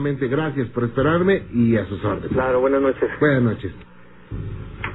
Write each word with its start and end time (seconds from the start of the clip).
nuevamente 0.00 0.28
gracias 0.28 0.68
por 0.68 0.84
esperarme 0.84 1.44
y 1.54 1.74
a 1.76 1.86
sus 1.86 2.04
órdenes. 2.04 2.30
Claro, 2.32 2.60
buenas 2.60 2.82
noches. 2.82 3.08
Buenas 3.18 3.42
noches. 3.42 3.72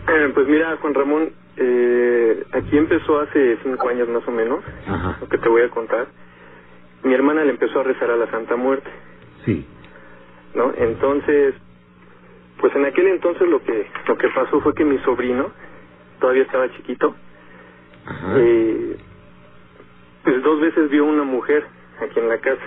Eh, 0.08 0.32
pues 0.36 0.48
mira, 0.48 0.78
Juan 0.80 0.94
Ramón, 0.94 1.30
eh, 1.58 2.44
aquí 2.52 2.78
empezó 2.78 3.20
hace 3.20 3.58
cinco 3.64 3.90
años 3.90 4.08
más 4.10 4.28
o 4.28 4.32
menos, 4.32 4.60
Ajá. 4.88 5.18
lo 5.20 5.28
que 5.28 5.40
te 5.40 5.50
voy 5.50 5.64
a 5.64 5.70
contar. 5.70 6.08
Mi 7.04 7.14
hermana 7.16 7.44
le 7.44 7.50
empezó 7.52 7.80
a 7.80 7.84
rezar 7.84 8.12
a 8.12 8.16
la 8.16 8.30
Santa 8.30 8.56
Muerte, 8.56 8.90
Sí. 9.44 9.66
¿no? 10.54 10.72
Entonces, 10.78 11.56
pues 12.60 12.76
en 12.76 12.86
aquel 12.86 13.08
entonces 13.08 13.48
lo 13.50 13.60
que 13.64 13.88
lo 14.08 14.18
que 14.20 14.28
pasó 14.30 14.62
fue 14.62 14.76
que 14.76 14.86
mi 14.86 15.00
sobrino 15.00 15.50
todavía 16.20 16.44
estaba 16.44 16.70
chiquito, 16.76 17.16
Ajá. 18.06 18.36
eh, 18.38 18.98
pues 20.24 20.44
dos 20.44 20.62
veces 20.62 20.92
vio 20.92 21.06
una 21.06 21.24
mujer 21.24 21.66
aquí 22.04 22.20
en 22.20 22.30
la 22.30 22.38
casa, 22.38 22.62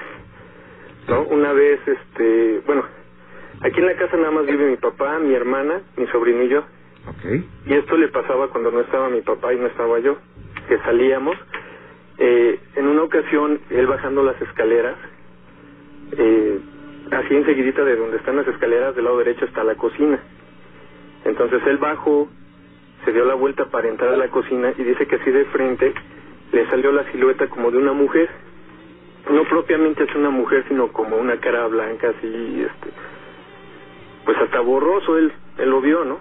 ¿no? 1.08 1.22
Una 1.22 1.52
vez, 1.52 1.80
este, 1.86 2.62
bueno, 2.66 2.84
aquí 3.60 3.80
en 3.80 3.86
la 3.86 3.96
casa 3.96 4.16
nada 4.16 4.30
más 4.30 4.46
vive 4.46 4.70
mi 4.70 4.76
papá, 4.76 5.18
mi 5.18 5.34
hermana, 5.34 5.82
mi 5.96 6.06
sobrino 6.08 6.42
y 6.42 6.48
yo. 6.48 6.64
Y 7.66 7.74
esto 7.74 7.96
le 7.96 8.08
pasaba 8.08 8.48
cuando 8.48 8.70
no 8.70 8.80
estaba 8.80 9.08
mi 9.10 9.20
papá 9.20 9.52
y 9.52 9.58
no 9.58 9.66
estaba 9.66 9.98
yo, 9.98 10.16
que 10.68 10.78
salíamos. 10.78 11.36
Eh, 12.18 12.58
en 12.76 12.86
una 12.86 13.02
ocasión, 13.02 13.60
él 13.70 13.86
bajando 13.86 14.22
las 14.22 14.40
escaleras, 14.40 14.96
eh, 16.16 16.58
así 17.10 17.34
enseguidita 17.34 17.84
de 17.84 17.96
donde 17.96 18.16
están 18.16 18.36
las 18.36 18.48
escaleras, 18.48 18.94
del 18.94 19.04
lado 19.04 19.18
derecho 19.18 19.44
está 19.44 19.64
la 19.64 19.74
cocina. 19.74 20.18
Entonces 21.24 21.60
él 21.66 21.78
bajó, 21.78 22.28
se 23.04 23.12
dio 23.12 23.24
la 23.24 23.34
vuelta 23.34 23.66
para 23.66 23.88
entrar 23.88 24.12
a 24.12 24.16
la 24.16 24.28
cocina 24.28 24.72
y 24.76 24.82
dice 24.82 25.06
que 25.06 25.16
así 25.16 25.30
de 25.30 25.44
frente 25.46 25.92
le 26.52 26.66
salió 26.66 26.92
la 26.92 27.10
silueta 27.10 27.48
como 27.48 27.70
de 27.70 27.78
una 27.78 27.92
mujer. 27.92 28.28
No 29.30 29.44
propiamente 29.44 30.04
es 30.04 30.14
una 30.14 30.30
mujer, 30.30 30.64
sino 30.68 30.88
como 30.92 31.16
una 31.16 31.38
cara 31.38 31.66
blanca, 31.66 32.08
así, 32.10 32.62
este, 32.66 32.90
pues 34.24 34.36
hasta 34.38 34.60
borroso 34.60 35.16
él, 35.18 35.32
él 35.58 35.70
lo 35.70 35.80
vio, 35.80 36.04
¿no? 36.04 36.18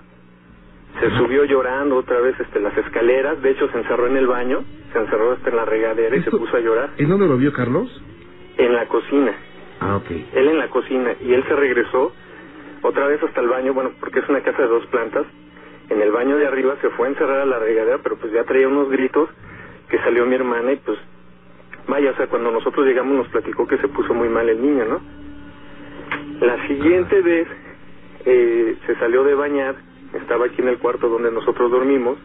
se 1.00 1.10
subió 1.18 1.44
llorando 1.44 1.96
otra 1.98 2.20
vez 2.22 2.40
este 2.40 2.60
las 2.60 2.78
escaleras, 2.78 3.42
de 3.42 3.50
hecho 3.50 3.68
se 3.72 3.78
encerró 3.80 4.06
en 4.06 4.16
el 4.16 4.28
baño, 4.28 4.64
se 4.94 5.00
encerró 5.00 5.32
hasta 5.32 5.50
en 5.50 5.56
la 5.56 5.66
regadera 5.66 6.16
y 6.16 6.22
se 6.22 6.30
puso 6.30 6.56
a 6.56 6.60
llorar 6.60 6.92
¿En 7.00 7.10
dónde 7.10 7.28
lo 7.28 7.36
vio 7.36 7.52
Carlos? 7.52 7.90
en 8.58 8.74
la 8.76 8.86
cocina, 8.88 9.34
Ah, 9.80 9.96
ok. 9.96 10.12
él 10.12 10.48
en 10.50 10.60
la 10.60 10.70
cocina 10.70 11.16
y 11.20 11.34
él 11.34 11.44
se 11.48 11.56
regresó 11.56 12.14
otra 12.84 13.08
vez 13.08 13.22
hasta 13.24 13.42
el 13.42 13.48
baño, 13.48 13.74
bueno, 13.74 13.92
porque 14.00 14.20
es 14.20 14.30
una 14.30 14.42
casa 14.42 14.62
de 14.62 14.68
dos 14.68 14.86
plantas, 14.86 15.26
en 15.90 16.00
el 16.00 16.12
baño 16.12 16.38
de 16.38 16.46
arriba 16.46 16.76
se 16.80 16.90
fue 16.92 17.08
a 17.08 17.10
encerrar 17.10 17.40
a 17.40 17.46
la 17.46 17.58
regadera, 17.58 17.98
pero 18.04 18.16
pues 18.18 18.32
ya 18.32 18.44
traía 18.44 18.68
unos 18.68 18.88
gritos 18.92 19.30
que 19.90 19.98
salió 19.98 20.28
mi 20.28 20.36
hermana 20.36 20.74
y 20.74 20.76
pues 20.78 21.00
vaya, 21.88 22.12
o 22.12 22.16
sea, 22.16 22.28
cuando 22.28 22.52
nosotros 22.52 22.86
llegamos 22.86 23.16
nos 23.16 23.28
platicó 23.30 23.68
que 23.68 23.78
se 23.78 23.88
puso 23.88 24.14
muy 24.14 24.30
mal 24.30 24.48
el 24.50 24.62
niño, 24.62 24.86
¿no? 24.86 25.02
La 26.42 26.68
siguiente 26.68 27.22
vez 27.22 27.48
eh, 28.26 28.76
se 28.86 28.96
salió 28.96 29.24
de 29.24 29.34
bañar, 29.36 29.76
estaba 30.14 30.46
aquí 30.46 30.62
en 30.62 30.68
el 30.70 30.78
cuarto 30.80 31.10
donde 31.10 31.32
nosotros 31.32 31.72
dormimos, 31.72 32.18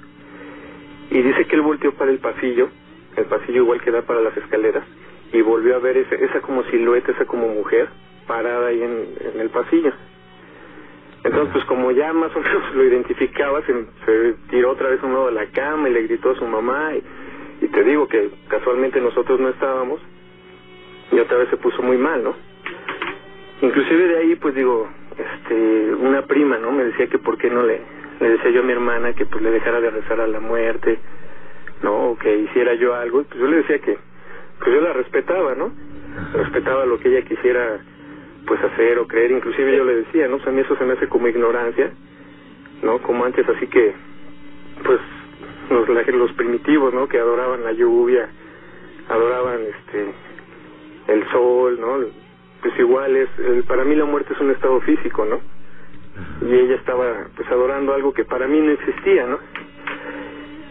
y 1.11 1.23
dice 1.23 1.47
que 1.47 1.57
él 1.57 1.63
volteó 1.63 1.93
para 1.93 2.11
el 2.11 2.19
pasillo, 2.19 2.69
el 3.17 3.25
pasillo 3.27 3.63
igual 3.63 3.81
que 3.81 3.91
da 3.91 4.03
para 4.03 4.21
las 4.21 4.37
escaleras, 4.37 4.85
y 5.33 5.41
volvió 5.43 5.77
a 5.77 5.79
ver 5.79 5.97
ese- 5.97 6.25
esa 6.25 6.41
como 6.41 6.63
silueta, 6.65 7.13
esa 7.13 7.25
como 7.27 7.49
mujer, 7.49 7.89
parada 8.27 8.69
ahí 8.69 8.83
en, 8.83 9.07
en 9.35 9.41
el 9.41 9.51
pasillo. 9.51 9.93
Entonces, 11.25 11.53
pues 11.53 11.65
como 11.65 11.91
ya 11.91 12.13
más 12.13 12.35
o 12.37 12.41
menos 12.41 12.75
lo 12.75 12.85
identificaba, 12.85 13.61
se, 13.63 13.73
se 14.07 14.35
tiró 14.51 14.71
otra 14.73 14.89
vez 14.91 15.03
a 15.03 15.07
un 15.07 15.13
lado 15.15 15.27
de 15.27 15.33
la 15.33 15.47
cama 15.47 15.89
y 15.89 15.93
le 15.93 16.03
gritó 16.05 16.31
a 16.31 16.35
su 16.37 16.47
mamá, 16.47 16.95
y, 16.95 17.03
y 17.61 17.69
te 17.69 17.85
digo 17.85 18.09
que 18.09 18.31
casualmente 18.49 19.01
nosotros 19.01 19.41
no 19.41 19.49
estábamos, 19.49 20.01
y 21.11 21.19
otra 21.19 21.39
vez 21.39 21.49
se 21.49 21.57
puso 21.57 21.83
muy 21.83 21.97
mal, 21.97 22.23
¿no? 22.23 22.35
Inclusive 23.63 24.09
de 24.09 24.19
ahí, 24.19 24.37
pues 24.37 24.55
digo, 24.55 24.89
este, 25.17 25.95
una 25.95 26.23
prima, 26.23 26.59
¿no? 26.59 26.71
Me 26.71 26.85
decía 26.85 27.09
que 27.09 27.19
por 27.19 27.39
qué 27.39 27.51
no 27.51 27.63
le, 27.63 27.81
le 28.21 28.29
decía 28.31 28.51
yo 28.51 28.61
a 28.61 28.65
mi 28.65 28.73
hermana 28.73 29.15
que 29.15 29.27
pues 29.27 29.43
le 29.43 29.51
dejara 29.51 29.81
de 29.81 29.91
rezar 29.91 30.21
a 30.21 30.27
la 30.27 30.41
muerte, 30.41 30.99
¿no? 31.83 32.11
O 32.11 32.19
que 32.19 32.37
hiciera 32.39 32.75
yo 32.75 32.95
algo, 32.95 33.25
pues 33.25 33.41
yo 33.41 33.47
le 33.47 33.59
decía 33.59 33.79
que, 33.81 33.99
pues 34.59 34.75
yo 34.75 34.81
la 34.81 34.93
respetaba, 34.93 35.55
¿no? 35.55 35.73
Respetaba 36.35 36.87
lo 36.87 36.99
que 36.99 37.09
ella 37.09 37.27
quisiera, 37.27 37.81
pues 38.47 38.63
hacer 38.63 38.99
o 38.99 39.07
creer, 39.07 39.33
inclusive 39.33 39.77
yo 39.77 39.85
le 39.85 39.97
decía, 39.97 40.29
¿no? 40.29 40.37
Pues 40.37 40.49
a 40.49 40.53
mí 40.53 40.61
eso 40.61 40.77
se 40.77 40.85
me 40.85 40.93
hace 40.93 41.09
como 41.09 41.29
ignorancia, 41.29 41.91
¿no? 42.83 42.99
Como 43.01 43.25
antes, 43.25 43.49
así 43.49 43.67
que, 43.67 43.95
pues, 44.85 45.01
los, 45.71 45.89
los 45.89 46.33
primitivos, 46.33 46.93
¿no? 46.95 47.09
Que 47.09 47.19
adoraban 47.19 47.65
la 47.65 47.73
lluvia, 47.73 48.29
adoraban, 49.09 49.61
este, 49.63 50.15
el 51.09 51.29
sol, 51.31 51.79
¿no? 51.81 51.99
Pues 52.63 52.79
igual 52.79 53.17
es, 53.17 53.29
el- 53.39 53.65
para 53.65 53.85
mí 53.85 53.95
la 53.95 54.05
muerte 54.05 54.35
es 54.35 54.41
un 54.41 54.51
estado 54.51 54.81
físico, 54.83 55.25
¿no? 55.25 55.41
Y 56.47 56.55
ella 56.55 56.77
estaba 56.77 57.27
pues 57.37 57.49
adorando 57.51 57.95
algo 57.95 58.13
que 58.13 58.25
para 58.25 58.47
mí 58.47 58.61
no 58.61 58.71
existía, 58.73 59.27
¿no? 59.27 59.39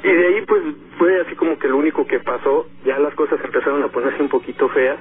Y 0.03 0.12
de 0.12 0.28
ahí 0.28 0.41
pues 0.46 0.62
fue 0.97 1.19
así 1.22 1.35
como 1.35 1.58
que 1.59 1.68
lo 1.68 1.78
único 1.78 2.06
que 2.06 2.19
pasó, 2.19 2.68
ya 2.85 3.00
las 3.00 3.14
cosas 3.16 3.40
empezaron 3.44 3.84
a 3.84 3.90
ponerse 3.90 4.22
un 4.22 4.29
poquito 4.29 4.69
feas 4.69 4.97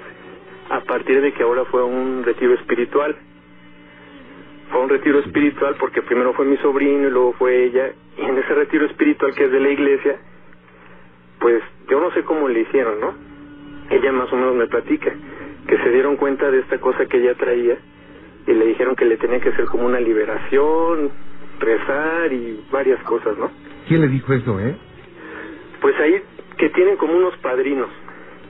a 0.71 0.81
partir 0.81 1.21
de 1.21 1.33
que 1.33 1.43
ahora 1.43 1.65
fue 1.67 1.83
un 1.85 2.25
retiro 2.25 2.55
espiritual. 2.55 3.17
Fue 4.71 4.81
un 4.81 4.89
retiro 4.89 5.21
espiritual 5.21 5.77
porque 5.79 6.03
primero 6.03 6.33
fue 6.35 6.45
mi 6.45 6.57
sobrino 6.59 7.09
y 7.09 7.11
luego 7.11 7.33
fue 7.35 7.65
ella, 7.65 7.93
y 8.19 8.23
en 8.23 8.39
ese 8.39 8.55
retiro 8.55 8.87
espiritual 8.87 9.35
que 9.35 9.45
es 9.45 9.53
de 9.53 9.61
la 9.61 9.69
iglesia, 9.71 10.17
pues 11.39 11.63
yo 11.89 12.01
no 12.01 12.11
sé 12.13 12.23
cómo 12.25 12.49
le 12.49 12.61
hicieron, 12.61 13.01
¿no? 13.01 13.15
Ella 13.91 14.13
más 14.13 14.33
o 14.33 14.37
menos 14.37 14.57
me 14.57 14.67
platica 14.67 15.13
que 15.67 15.79
se 15.79 15.91
dieron 15.91 16.17
cuenta 16.17 16.51
de 16.51 16.61
esta 16.61 16.79
cosa 16.79 17.07
que 17.07 17.19
ella 17.19 17.35
traía 17.35 17.77
y 18.47 18.53
le 18.53 18.67
dijeron 18.67 18.97
que 18.97 19.05
le 19.05 19.17
tenía 19.17 19.41
que 19.41 19.51
hacer 19.51 19.67
como 19.67 19.87
una 19.87 20.01
liberación, 20.01 21.11
rezar 21.61 22.33
y 22.33 22.65
varias 22.71 23.03
cosas, 23.05 23.37
¿no? 23.39 23.51
¿Quién 23.89 24.01
le 24.01 24.09
dijo 24.09 24.33
eso, 24.33 24.59
eh? 24.61 24.77
Pues 25.81 25.99
ahí 26.01 26.23
que 26.57 26.71
tienen 26.71 26.97
como 26.97 27.17
unos 27.17 27.37
padrinos, 27.39 27.89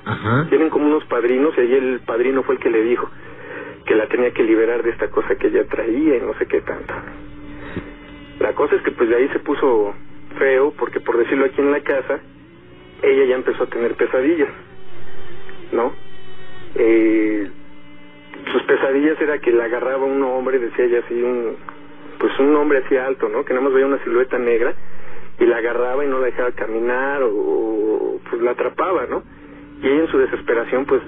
Ajá. 0.04 0.46
tienen 0.48 0.70
como 0.70 0.86
unos 0.86 1.04
padrinos 1.06 1.54
y 1.56 1.60
ahí 1.60 1.74
el 1.74 2.00
padrino 2.00 2.42
fue 2.42 2.54
el 2.54 2.60
que 2.60 2.70
le 2.70 2.82
dijo 2.82 3.10
que 3.86 3.94
la 3.94 4.06
tenía 4.08 4.32
que 4.32 4.42
liberar 4.42 4.82
de 4.82 4.90
esta 4.90 5.08
cosa 5.08 5.36
que 5.36 5.46
ella 5.46 5.64
traía 5.64 6.16
y 6.16 6.20
no 6.20 6.34
sé 6.34 6.46
qué 6.46 6.60
tanto. 6.60 6.92
La 8.40 8.52
cosa 8.52 8.74
es 8.74 8.82
que 8.82 8.90
pues 8.90 9.08
de 9.08 9.16
ahí 9.16 9.28
se 9.28 9.38
puso 9.38 9.94
feo 10.38 10.72
porque 10.76 11.00
por 11.00 11.16
decirlo 11.16 11.46
aquí 11.46 11.60
en 11.60 11.70
la 11.70 11.80
casa, 11.80 12.20
ella 13.02 13.24
ya 13.24 13.36
empezó 13.36 13.62
a 13.62 13.68
tener 13.68 13.94
pesadillas, 13.94 14.50
¿no? 15.72 15.92
Eh, 16.74 17.48
sus 18.52 18.62
pesadillas 18.64 19.20
era 19.20 19.38
que 19.38 19.52
la 19.52 19.64
agarraba 19.64 20.04
un 20.04 20.22
hombre, 20.22 20.58
decía 20.58 20.84
ella 20.84 21.00
así, 21.04 21.22
un, 21.22 21.56
pues 22.18 22.36
un 22.40 22.54
hombre 22.56 22.82
así 22.84 22.96
alto, 22.96 23.28
¿no? 23.28 23.44
Que 23.44 23.54
nada 23.54 23.64
más 23.64 23.72
veía 23.72 23.86
una 23.86 24.02
silueta 24.02 24.38
negra 24.38 24.74
y 25.38 25.46
la 25.46 25.58
agarraba 25.58 26.04
y 26.04 26.08
no 26.08 26.18
la 26.18 26.26
dejaba 26.26 26.50
caminar 26.52 27.22
o, 27.22 27.30
o, 27.30 28.20
pues 28.28 28.42
la 28.42 28.50
atrapaba, 28.50 29.06
¿no? 29.06 29.22
Y 29.80 29.86
ella 29.86 30.02
en 30.02 30.08
su 30.08 30.18
desesperación 30.18 30.86
pues 30.86 31.02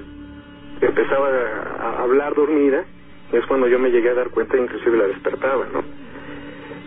empezaba 0.86 1.28
a, 1.28 2.02
hablar 2.02 2.34
dormida 2.34 2.84
y 3.32 3.36
es 3.36 3.46
cuando 3.46 3.68
yo 3.68 3.78
me 3.78 3.90
llegué 3.90 4.10
a 4.10 4.14
dar 4.14 4.30
cuenta 4.30 4.56
e 4.56 4.60
inclusive 4.62 4.96
la 4.96 5.06
despertaba, 5.06 5.66
¿no? 5.72 5.82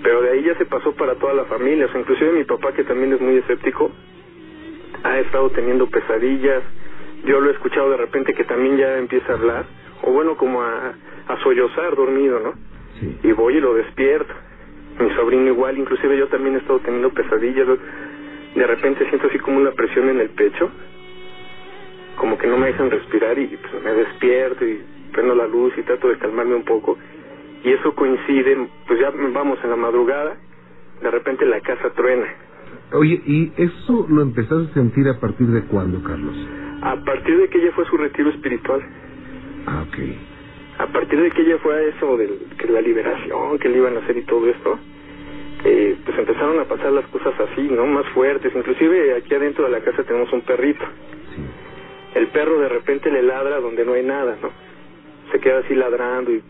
Pero 0.04 0.22
de 0.22 0.32
ahí 0.32 0.44
ya 0.44 0.58
se 0.58 0.66
pasó 0.66 0.94
para 0.94 1.16
toda 1.16 1.34
la 1.34 1.46
familia, 1.46 1.86
o 1.86 1.90
sea, 1.90 2.00
inclusive 2.00 2.32
mi 2.32 2.44
papá 2.44 2.74
que 2.74 2.84
también 2.84 3.14
es 3.14 3.22
muy 3.22 3.38
escéptico 3.38 3.92
ha 5.04 5.20
estado 5.20 5.50
teniendo 5.52 5.88
pesadillas, 5.88 6.64
yo 7.26 7.40
lo 7.40 7.50
he 7.50 7.54
escuchado 7.54 7.90
de 7.90 7.98
repente 7.98 8.34
que 8.34 8.44
también 8.44 8.78
ya 8.78 8.98
empieza 8.98 9.32
a 9.32 9.36
hablar, 9.36 9.66
o 10.04 10.12
bueno, 10.12 10.36
como 10.38 10.62
a, 10.62 10.94
a 11.28 11.44
sollozar 11.44 11.96
dormido, 11.96 12.40
¿no? 12.40 12.54
Sí. 13.00 13.18
y 13.24 13.32
voy 13.32 13.58
y 13.58 13.60
lo 13.60 13.74
despierto. 13.74 14.34
Mi 15.00 15.10
sobrino 15.16 15.48
igual, 15.48 15.78
inclusive 15.78 16.18
yo 16.18 16.28
también 16.28 16.56
he 16.56 16.58
estado 16.60 16.80
teniendo 16.80 17.10
pesadillas. 17.10 17.68
De 18.56 18.68
repente 18.68 19.08
siento 19.08 19.28
así 19.28 19.40
como 19.40 19.58
una 19.58 19.72
presión 19.72 20.10
en 20.10 20.20
el 20.20 20.30
pecho, 20.30 20.70
como 22.18 22.38
que 22.38 22.48
no 22.48 22.58
me 22.58 22.68
dejan 22.68 22.92
respirar 22.92 23.38
y 23.40 23.48
pues, 23.58 23.84
me 23.84 23.94
despierto 23.94 24.66
y 24.66 24.82
prendo 25.12 25.36
la 25.36 25.48
luz 25.48 25.74
y 25.78 25.82
trato 25.84 26.08
de 26.10 26.18
calmarme 26.18 26.56
un 26.56 26.66
poco. 26.66 26.98
Y 27.64 27.72
eso 27.72 27.94
coincide, 27.96 28.58
pues 28.88 29.00
ya 29.00 29.12
vamos 29.34 29.60
en 29.64 29.70
la 29.70 29.76
madrugada, 29.76 30.36
de 31.02 31.12
repente 31.12 31.46
la 31.46 31.62
casa 31.62 31.90
truena. 31.92 32.26
Oye, 32.94 33.22
¿y 33.26 33.52
eso 33.58 34.06
lo 34.10 34.22
empezaste 34.22 34.72
a 34.72 34.74
sentir 34.74 35.08
a 35.08 35.20
partir 35.20 35.48
de 35.48 35.62
cuándo, 35.64 36.02
Carlos? 36.04 36.36
A 36.82 36.96
partir 37.06 37.38
de 37.38 37.48
que 37.50 37.60
ella 37.60 37.72
fue 37.74 37.84
a 37.86 37.88
su 37.88 37.98
retiro 37.98 38.30
espiritual, 38.30 38.82
Ah, 39.68 39.86
ok. 39.88 39.98
a 40.80 40.88
partir 40.88 41.22
de 41.22 41.30
que 41.32 41.42
ella 41.44 41.58
fue 41.60 41.76
a 41.76 41.82
eso 41.84 42.18
de 42.18 42.30
que 42.58 42.68
la 42.68 42.82
liberación 42.82 43.60
que 43.60 43.70
le 43.70 43.78
iban 43.78 43.96
a 43.96 44.00
hacer 44.00 44.18
y 44.18 44.24
todo 44.24 44.50
esto, 44.50 44.80
eh, 45.64 45.96
pues 46.04 46.18
empezaron 46.18 46.60
a 46.60 46.66
pasar 46.66 46.92
las 46.92 47.06
cosas 47.08 47.34
así, 47.40 47.62
¿no? 47.70 47.86
Más 47.86 48.06
fuertes. 48.10 48.52
Inclusive 48.56 49.14
aquí 49.16 49.36
adentro 49.36 49.66
de 49.66 49.72
la 49.72 49.82
casa 49.82 50.04
tenemos 50.04 50.34
un 50.34 50.42
perrito. 50.42 50.84
El 52.16 52.28
perro 52.28 52.60
de 52.60 52.70
repente 52.70 53.10
le 53.10 53.24
ladra 53.24 53.60
donde 53.60 53.86
no 53.86 53.94
hay 53.94 54.04
nada, 54.04 54.38
¿no? 54.42 54.50
Se 55.32 55.40
queda 55.40 55.60
así 55.60 55.74
ladrando 55.76 56.32
y, 56.32 56.44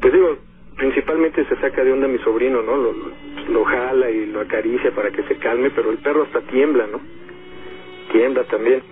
pues 0.00 0.12
digo, 0.12 0.36
principalmente 0.76 1.44
se 1.46 1.56
saca 1.56 1.82
de 1.84 1.92
onda 1.92 2.06
mi 2.08 2.18
sobrino, 2.18 2.62
¿no? 2.62 2.76
Lo, 2.76 2.92
lo, 2.92 3.10
lo 3.50 3.64
jala 3.64 4.10
y 4.10 4.26
lo 4.26 4.40
acaricia 4.40 4.90
para 4.92 5.10
que 5.10 5.22
se 5.24 5.36
calme, 5.36 5.70
pero 5.70 5.90
el 5.90 5.98
perro 5.98 6.24
hasta 6.24 6.40
tiembla, 6.42 6.86
¿no? 6.86 7.00
Tiembla 8.12 8.44
también. 8.44 8.82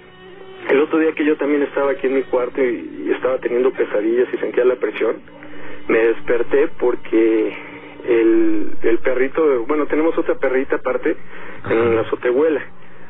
El 0.70 0.80
otro 0.80 0.98
día 0.98 1.12
que 1.12 1.24
yo 1.24 1.36
también 1.36 1.62
estaba 1.62 1.92
aquí 1.92 2.06
en 2.06 2.14
mi 2.14 2.22
cuarto 2.22 2.62
y, 2.62 3.04
y 3.06 3.10
estaba 3.12 3.38
teniendo 3.38 3.70
pesadillas 3.72 4.28
y 4.32 4.36
sentía 4.38 4.64
la 4.64 4.76
presión, 4.76 5.16
me 5.88 5.98
desperté 5.98 6.68
porque 6.78 7.54
el, 8.06 8.72
el 8.82 8.98
perrito, 8.98 9.64
bueno, 9.66 9.86
tenemos 9.86 10.16
otra 10.18 10.34
perrita 10.36 10.76
aparte 10.76 11.16
en 11.70 11.94
la 11.96 12.02
azotehuela. 12.02 12.62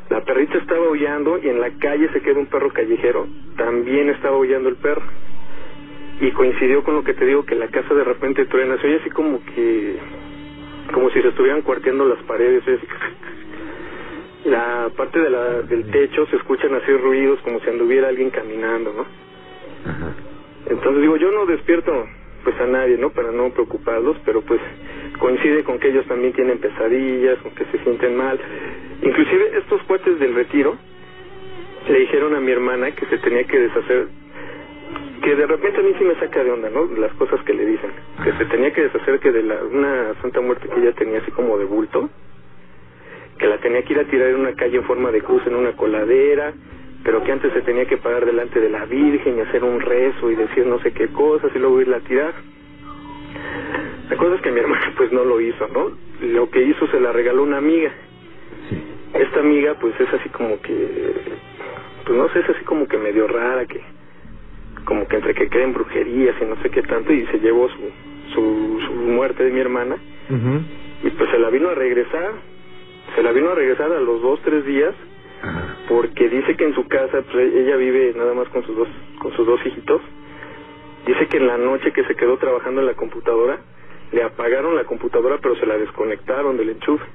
La 0.09 0.21
perrita 0.21 0.57
estaba 0.57 0.87
aullando 0.87 1.37
y 1.37 1.49
en 1.49 1.59
la 1.59 1.69
calle 1.71 2.09
se 2.11 2.21
quedó 2.21 2.39
un 2.39 2.47
perro 2.47 2.71
callejero. 2.71 3.27
También 3.57 4.09
estaba 4.09 4.37
aullando 4.37 4.69
el 4.69 4.75
perro. 4.77 5.03
Y 6.21 6.31
coincidió 6.31 6.83
con 6.83 6.95
lo 6.95 7.03
que 7.03 7.13
te 7.13 7.25
digo, 7.25 7.45
que 7.45 7.55
la 7.55 7.67
casa 7.67 7.93
de 7.93 8.03
repente 8.03 8.45
truena. 8.45 8.77
Se 8.77 8.87
oye 8.87 8.97
así 8.97 9.09
como 9.11 9.43
que... 9.45 9.97
Como 10.93 11.11
si 11.11 11.21
se 11.21 11.27
estuvieran 11.27 11.61
cuarteando 11.61 12.05
las 12.05 12.17
paredes. 12.23 12.67
Es, 12.67 12.79
la 14.45 14.89
parte 14.95 15.19
de 15.19 15.29
la, 15.29 15.61
del 15.61 15.91
techo 15.91 16.25
se 16.27 16.37
escuchan 16.37 16.73
así 16.73 16.91
ruidos 16.93 17.39
como 17.41 17.59
si 17.59 17.69
anduviera 17.69 18.07
alguien 18.07 18.29
caminando, 18.29 18.93
¿no? 18.93 19.05
Entonces 20.65 21.01
digo, 21.01 21.17
yo 21.17 21.31
no 21.31 21.45
despierto 21.45 22.07
pues 22.43 22.59
a 22.59 22.65
nadie, 22.65 22.97
¿no? 22.97 23.09
Para 23.09 23.31
no 23.31 23.49
preocuparlos, 23.51 24.17
pero 24.25 24.41
pues 24.41 24.61
coincide 25.19 25.63
con 25.63 25.77
que 25.79 25.89
ellos 25.89 26.05
también 26.07 26.33
tienen 26.33 26.59
pesadillas, 26.59 27.37
con 27.39 27.51
que 27.51 27.65
se 27.65 27.79
sienten 27.83 28.15
mal. 28.15 28.39
Inclusive 29.01 29.57
estos 29.57 29.81
cuates 29.83 30.19
del 30.19 30.35
retiro 30.35 30.75
le 31.87 31.99
dijeron 31.99 32.35
a 32.35 32.39
mi 32.39 32.51
hermana 32.51 32.91
que 32.91 33.05
se 33.05 33.17
tenía 33.19 33.43
que 33.45 33.59
deshacer, 33.59 34.07
que 35.23 35.35
de 35.35 35.47
repente 35.47 35.79
a 35.79 35.83
mí 35.83 35.93
sí 35.97 36.03
me 36.03 36.15
saca 36.15 36.43
de 36.43 36.51
onda, 36.51 36.69
¿no? 36.69 36.85
Las 36.97 37.13
cosas 37.13 37.41
que 37.43 37.53
le 37.53 37.65
dicen, 37.65 37.91
que 38.23 38.33
se 38.33 38.45
tenía 38.45 38.71
que 38.73 38.83
deshacer 38.83 39.19
que 39.19 39.31
de 39.31 39.43
la, 39.43 39.63
una 39.63 40.13
santa 40.21 40.41
muerte 40.41 40.67
que 40.67 40.79
ella 40.81 40.91
tenía 40.93 41.19
así 41.19 41.31
como 41.31 41.57
de 41.57 41.65
bulto, 41.65 42.09
que 43.37 43.47
la 43.47 43.57
tenía 43.59 43.81
que 43.83 43.93
ir 43.93 43.99
a 43.99 44.05
tirar 44.05 44.29
en 44.29 44.35
una 44.35 44.53
calle 44.53 44.77
en 44.77 44.83
forma 44.83 45.11
de 45.11 45.21
cruz 45.21 45.41
en 45.47 45.55
una 45.55 45.71
coladera, 45.71 46.53
pero 47.03 47.23
que 47.23 47.31
antes 47.31 47.53
se 47.53 47.61
tenía 47.61 47.85
que 47.85 47.97
parar 47.97 48.25
delante 48.25 48.59
de 48.59 48.69
la 48.69 48.85
Virgen 48.85 49.37
y 49.37 49.41
hacer 49.41 49.63
un 49.63 49.79
rezo 49.79 50.29
y 50.29 50.35
decir 50.35 50.65
no 50.65 50.79
sé 50.81 50.91
qué 50.91 51.07
cosas 51.07 51.49
y 51.55 51.59
luego 51.59 51.81
irla 51.81 51.97
a 51.97 52.01
tirar. 52.01 52.33
La 54.09 54.17
cosa 54.17 54.35
es 54.35 54.41
que 54.41 54.51
mi 54.51 54.59
hermana 54.59 54.93
pues 54.97 55.11
no 55.11 55.23
lo 55.23 55.39
hizo, 55.39 55.67
¿no? 55.69 55.91
Lo 56.21 56.49
que 56.49 56.61
hizo 56.61 56.87
se 56.87 56.99
la 56.99 57.13
regaló 57.13 57.43
una 57.43 57.57
amiga. 57.57 57.91
Esta 59.13 59.39
amiga 59.39 59.75
pues 59.79 59.99
es 59.99 60.13
así 60.13 60.29
como 60.29 60.61
que, 60.61 61.11
pues 62.05 62.17
no 62.17 62.29
sé, 62.29 62.39
es 62.39 62.49
así 62.49 62.63
como 62.63 62.87
que 62.87 62.97
medio 62.97 63.27
rara, 63.27 63.65
que 63.65 63.81
como 64.85 65.07
que 65.07 65.17
entre 65.17 65.33
que 65.33 65.49
creen 65.49 65.73
brujerías 65.73 66.35
y 66.41 66.45
no 66.45 66.55
sé 66.61 66.69
qué 66.69 66.81
tanto 66.83 67.11
y 67.13 67.25
se 67.27 67.39
llevó 67.39 67.69
su, 67.69 67.79
su, 68.33 68.79
su 68.87 68.93
muerte 68.93 69.43
de 69.43 69.51
mi 69.51 69.59
hermana. 69.59 69.97
Y 71.03 71.09
pues 71.11 71.29
se 71.31 71.39
la 71.39 71.49
vino 71.49 71.69
a 71.69 71.75
regresar, 71.75 72.33
se 73.15 73.23
la 73.23 73.31
vino 73.31 73.49
a 73.51 73.55
regresar 73.55 73.91
a 73.91 73.99
los 73.99 74.21
dos, 74.21 74.39
tres 74.43 74.65
días 74.65 74.93
porque 75.87 76.29
dice 76.29 76.55
que 76.55 76.65
en 76.65 76.75
su 76.75 76.87
casa 76.87 77.23
pues, 77.31 77.53
ella 77.53 77.75
vive 77.77 78.13
nada 78.15 78.33
más 78.33 78.47
con 78.49 78.63
sus 78.65 78.75
dos 78.75 78.87
con 79.19 79.33
sus 79.35 79.45
dos 79.45 79.59
hijitos. 79.65 80.01
Dice 81.05 81.27
que 81.27 81.37
en 81.37 81.47
la 81.47 81.57
noche 81.57 81.91
que 81.91 82.03
se 82.03 82.15
quedó 82.15 82.37
trabajando 82.37 82.81
en 82.81 82.87
la 82.87 82.93
computadora 82.93 83.59
le 84.11 84.23
apagaron 84.23 84.75
la 84.75 84.83
computadora 84.83 85.37
pero 85.41 85.55
se 85.55 85.65
la 85.65 85.77
desconectaron 85.77 86.57
del 86.57 86.69
enchufe 86.69 87.05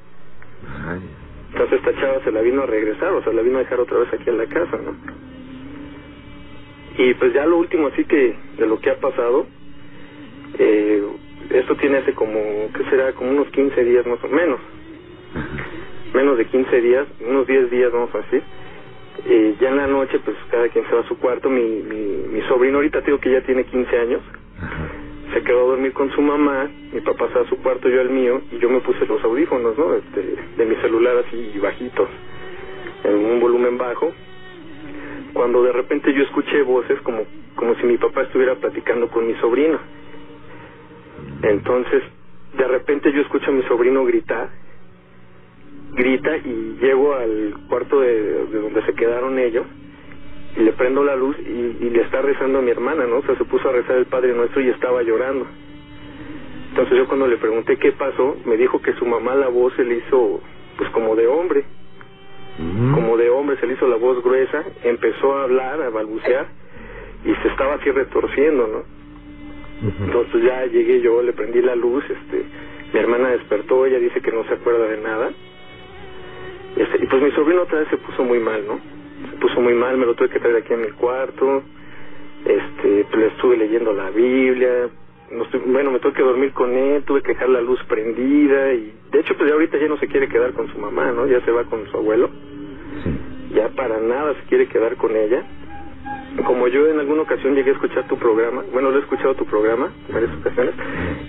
entonces 1.55 1.79
esta 1.79 2.01
chava 2.01 2.23
se 2.25 2.33
la 2.33 2.43
vino 2.43 2.62
a 2.62 2.67
regresar 2.67 3.12
o 3.12 3.23
sea 3.23 3.33
la 3.33 3.43
vino 3.43 3.56
a 3.56 3.62
dejar 3.62 3.81
otra 3.81 3.99
vez 3.99 4.12
aquí 4.12 4.29
en 4.29 4.39
la 4.39 4.47
casa 4.47 4.77
no 4.77 4.95
y 6.99 7.15
pues 7.15 7.33
ya 7.33 7.47
lo 7.47 7.56
último 7.56 7.89
así 7.89 8.05
que 8.05 8.37
de 8.59 8.67
lo 8.67 8.79
que 8.81 8.91
ha 8.91 9.01
pasado 9.01 9.47
eh, 10.59 11.03
esto 11.51 11.77
tiene 11.77 11.99
hace 11.99 12.12
como 12.15 12.41
que 12.73 12.85
será 12.91 13.12
como 13.12 13.31
unos 13.31 13.49
15 13.49 13.85
días 13.85 14.06
más 14.06 14.23
o 14.23 14.29
menos 14.29 14.61
menos 16.15 16.39
de 16.39 16.47
15 16.47 16.81
días, 16.81 17.06
unos 17.27 17.47
10 17.47 17.71
días 17.71 17.93
vamos 17.93 18.15
a 18.15 18.19
decir. 18.19 18.43
Eh, 19.27 19.57
ya 19.61 19.69
en 19.69 19.77
la 19.77 19.87
noche, 19.87 20.19
pues 20.25 20.37
cada 20.50 20.69
quien 20.69 20.87
se 20.87 20.95
va 20.95 21.00
a 21.00 21.09
su 21.09 21.19
cuarto. 21.19 21.50
Mi, 21.50 21.62
mi, 21.62 22.29
mi 22.33 22.41
sobrino 22.43 22.77
ahorita 22.77 23.00
digo 23.00 23.19
que 23.19 23.33
ya 23.33 23.43
tiene 23.43 23.65
15 23.65 23.99
años. 23.99 24.23
Se 25.35 25.43
quedó 25.43 25.65
a 25.65 25.71
dormir 25.71 25.93
con 25.93 26.11
su 26.13 26.23
mamá, 26.23 26.71
mi 26.93 27.01
papá 27.01 27.29
se 27.33 27.41
a 27.41 27.45
su 27.49 27.57
cuarto, 27.57 27.89
yo 27.89 28.01
al 28.01 28.09
mío, 28.09 28.41
y 28.53 28.59
yo 28.59 28.71
me 28.71 28.81
puse 28.81 29.05
los 29.05 29.23
audífonos, 29.25 29.77
¿no? 29.77 29.95
Este, 29.95 30.37
de 30.57 30.65
mi 30.65 30.77
celular 30.77 31.25
así 31.27 31.59
bajitos, 31.61 32.09
en 33.03 33.17
un 33.17 33.41
volumen 33.41 33.77
bajo. 33.77 34.13
Cuando 35.33 35.65
de 35.65 35.73
repente 35.73 36.15
yo 36.15 36.23
escuché 36.23 36.63
voces 36.63 37.01
como, 37.01 37.25
como 37.57 37.75
si 37.75 37.85
mi 37.85 37.99
papá 37.99 38.23
estuviera 38.23 38.55
platicando 38.55 39.09
con 39.09 39.27
mi 39.27 39.35
sobrino. 39.35 39.79
Entonces, 41.43 42.05
de 42.57 42.69
repente 42.69 43.13
yo 43.13 43.21
escucho 43.23 43.51
a 43.51 43.55
mi 43.55 43.65
sobrino 43.65 44.05
gritar 44.05 44.49
grita 45.95 46.37
y 46.37 46.77
llego 46.81 47.15
al 47.15 47.55
cuarto 47.69 48.01
de, 48.01 48.47
donde 48.47 48.83
se 48.83 48.95
quedaron 48.95 49.39
ellos 49.39 49.67
le 50.56 50.73
prendo 50.73 51.03
la 51.05 51.17
luz 51.17 51.37
y, 51.39 51.91
le 51.91 52.03
está 52.03 52.23
rezando 52.23 52.59
a 52.59 52.62
mi 52.62 52.71
hermana, 52.71 53.06
¿no? 53.06 53.19
O 53.19 53.23
sea, 53.23 53.37
se 53.37 53.45
puso 53.45 53.69
a 53.69 53.73
rezar 53.73 53.97
el 53.97 54.06
Padre 54.06 54.35
Nuestro 54.35 54.61
y 54.61 54.69
estaba 54.69 55.03
llorando. 55.03 55.47
Entonces 56.71 56.99
yo 56.99 57.06
cuando 57.06 57.27
le 57.27 57.37
pregunté 57.37 57.77
qué 57.77 57.93
pasó, 57.93 58.37
me 58.45 58.56
dijo 58.56 58.81
que 58.83 58.93
su 58.95 59.06
mamá 59.06 59.35
la 59.35 59.49
voz 59.49 59.73
se 59.75 59.85
le 59.85 59.97
hizo 59.97 60.41
pues 60.77 60.91
como 60.91 61.15
de 61.15 61.27
hombre, 61.29 61.65
como 62.95 63.17
de 63.17 63.31
hombre 63.31 63.56
se 63.59 63.67
le 63.67 63.75
hizo 63.75 63.87
la 63.87 63.97
voz 63.97 64.23
gruesa, 64.23 64.65
empezó 64.83 65.37
a 65.37 65.45
hablar, 65.45 65.81
a 65.83 65.91
balbucear 65.91 66.47
y 67.25 67.35
se 67.35 67.49
estaba 67.49 67.75
así 67.75 67.91
retorciendo, 67.91 68.67
¿no? 68.67 68.95
Entonces 70.05 70.43
ya 70.43 70.65
llegué 70.67 71.00
yo, 71.00 71.23
le 71.23 71.33
prendí 71.33 71.61
la 71.61 71.77
luz, 71.77 72.05
este, 72.09 72.45
mi 72.93 72.99
hermana 73.00 73.31
despertó, 73.31 73.87
ella 73.87 73.99
dice 73.99 74.21
que 74.21 74.33
no 74.33 74.45
se 74.45 74.55
acuerda 74.55 74.87
de 74.87 74.99
nada 74.99 75.31
este, 76.77 77.05
y 77.05 77.07
pues 77.07 77.23
mi 77.23 77.31
sobrino 77.33 77.62
otra 77.62 77.81
vez 77.81 77.89
se 77.89 77.97
puso 77.99 78.25
muy 78.25 78.41
mal, 78.41 78.67
¿no? 78.67 78.81
Puso 79.44 79.61
muy 79.61 79.75
mal, 79.75 79.99
me 79.99 80.06
lo 80.06 80.14
tuve 80.14 80.31
que 80.31 80.41
traer 80.41 80.56
aquí 80.56 80.73
en 80.73 80.81
mi 80.81 80.91
cuarto, 80.93 81.62
este, 82.46 83.05
pues 83.11 83.14
le 83.14 83.26
estuve 83.26 83.58
leyendo 83.58 83.93
la 83.93 84.08
Biblia, 84.08 84.88
bueno, 85.67 85.91
me 85.91 85.99
tuve 85.99 86.14
que 86.14 86.23
dormir 86.23 86.52
con 86.52 86.73
él, 86.73 87.02
tuve 87.05 87.20
que 87.20 87.35
dejar 87.35 87.50
la 87.50 87.61
luz 87.61 87.79
prendida 87.85 88.73
y 88.73 88.94
de 89.12 89.20
hecho 89.20 89.37
pues 89.37 89.50
ya 89.50 89.52
ahorita 89.52 89.76
ya 89.76 89.88
no 89.88 89.99
se 89.99 90.06
quiere 90.06 90.29
quedar 90.29 90.55
con 90.55 90.73
su 90.73 90.79
mamá, 90.79 91.12
¿no? 91.12 91.26
Ya 91.26 91.44
se 91.44 91.50
va 91.50 91.64
con 91.64 91.87
su 91.91 91.96
abuelo. 91.99 92.31
Ya 93.52 93.69
para 93.69 94.00
nada 94.00 94.32
se 94.32 94.49
quiere 94.49 94.67
quedar 94.67 94.96
con 94.96 95.14
ella. 95.14 95.44
Como 96.47 96.67
yo 96.69 96.88
en 96.88 96.99
alguna 96.99 97.20
ocasión 97.20 97.55
llegué 97.55 97.73
a 97.73 97.75
escuchar 97.75 98.08
tu 98.08 98.17
programa, 98.17 98.64
bueno, 98.73 98.93
lo 98.93 98.97
he 98.97 99.00
escuchado 99.00 99.35
tu 99.35 99.44
programa 99.44 99.93
en 100.08 100.14
varias 100.14 100.35
ocasiones, 100.40 100.75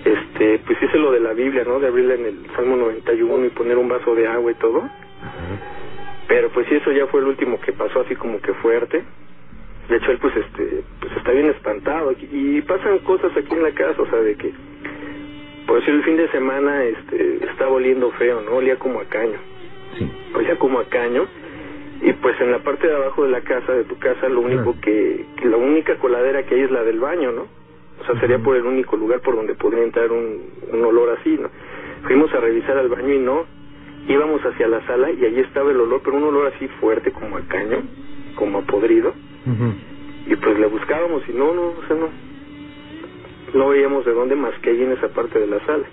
este, 0.06 0.58
pues 0.66 0.82
hice 0.82 0.96
lo 0.96 1.12
de 1.12 1.20
la 1.20 1.34
Biblia, 1.34 1.64
¿no? 1.66 1.78
De 1.80 1.88
abrirla 1.88 2.14
en 2.14 2.24
el 2.24 2.46
Salmo 2.56 2.76
91 2.76 3.44
y 3.44 3.50
poner 3.50 3.76
un 3.76 3.90
vaso 3.90 4.14
de 4.14 4.26
agua 4.26 4.52
y 4.52 4.54
todo. 4.54 4.88
Pero 6.28 6.48
pues 6.50 6.66
sí, 6.68 6.74
eso 6.74 6.92
ya 6.92 7.06
fue 7.06 7.20
el 7.20 7.26
último 7.26 7.60
que 7.60 7.72
pasó 7.72 8.00
así 8.00 8.16
como 8.16 8.40
que 8.40 8.52
fuerte. 8.54 9.02
De 9.88 9.96
hecho, 9.96 10.10
él 10.10 10.18
pues 10.18 10.34
este 10.36 10.82
pues 11.00 11.16
está 11.16 11.30
bien 11.32 11.46
espantado. 11.46 12.12
Y 12.32 12.60
pasan 12.62 12.98
cosas 13.00 13.30
aquí 13.36 13.52
en 13.52 13.62
la 13.62 13.72
casa, 13.72 14.02
o 14.02 14.06
sea, 14.06 14.18
de 14.18 14.34
que, 14.34 14.52
por 15.66 15.78
decir, 15.78 15.94
el 15.94 16.02
fin 16.02 16.16
de 16.16 16.28
semana 16.30 16.84
este 16.84 17.44
estaba 17.44 17.72
oliendo 17.72 18.10
feo, 18.12 18.40
¿no? 18.40 18.56
Olía 18.56 18.76
como 18.76 19.00
a 19.00 19.04
caño. 19.04 19.38
Sí. 19.98 20.10
Olía 20.34 20.58
como 20.58 20.80
a 20.80 20.84
caño. 20.84 21.26
Y 22.02 22.12
pues 22.14 22.38
en 22.40 22.50
la 22.50 22.58
parte 22.58 22.86
de 22.86 22.94
abajo 22.94 23.24
de 23.24 23.30
la 23.30 23.40
casa, 23.40 23.72
de 23.72 23.84
tu 23.84 23.98
casa, 23.98 24.28
lo 24.28 24.40
único 24.40 24.78
que, 24.82 25.24
la 25.44 25.56
única 25.56 25.96
coladera 25.96 26.44
que 26.44 26.54
hay 26.54 26.60
es 26.62 26.70
la 26.70 26.82
del 26.82 27.00
baño, 27.00 27.32
¿no? 27.32 27.46
O 27.98 28.04
sea, 28.04 28.20
sería 28.20 28.38
por 28.38 28.54
el 28.54 28.66
único 28.66 28.96
lugar 28.96 29.20
por 29.20 29.34
donde 29.34 29.54
podría 29.54 29.82
entrar 29.82 30.12
un, 30.12 30.50
un 30.72 30.84
olor 30.84 31.16
así, 31.18 31.38
¿no? 31.40 31.48
Fuimos 32.02 32.32
a 32.34 32.40
revisar 32.40 32.76
al 32.76 32.88
baño 32.88 33.14
y 33.14 33.18
no, 33.18 33.46
íbamos 34.08 34.40
hacia 34.42 34.68
la 34.68 34.84
sala 34.86 35.10
y 35.10 35.24
allí 35.24 35.40
estaba 35.40 35.70
el 35.70 35.80
olor, 35.80 36.00
pero 36.04 36.16
un 36.16 36.24
olor 36.24 36.52
así 36.54 36.68
fuerte 36.80 37.12
como 37.12 37.36
a 37.36 37.40
caño, 37.42 37.82
como 38.34 38.58
a 38.58 38.62
podrido. 38.62 39.12
Y 40.26 40.36
pues 40.36 40.58
le 40.58 40.66
buscábamos 40.66 41.22
y 41.28 41.32
no, 41.32 41.54
no, 41.54 41.68
o 41.68 41.82
sea, 41.86 41.96
no. 41.96 42.08
No 43.54 43.68
veíamos 43.68 44.04
de 44.04 44.12
dónde 44.12 44.34
más 44.34 44.54
que 44.60 44.70
allí 44.70 44.82
en 44.82 44.92
esa 44.92 45.08
parte 45.08 45.38
de 45.38 45.46
la 45.46 45.64
sala. 45.64 45.84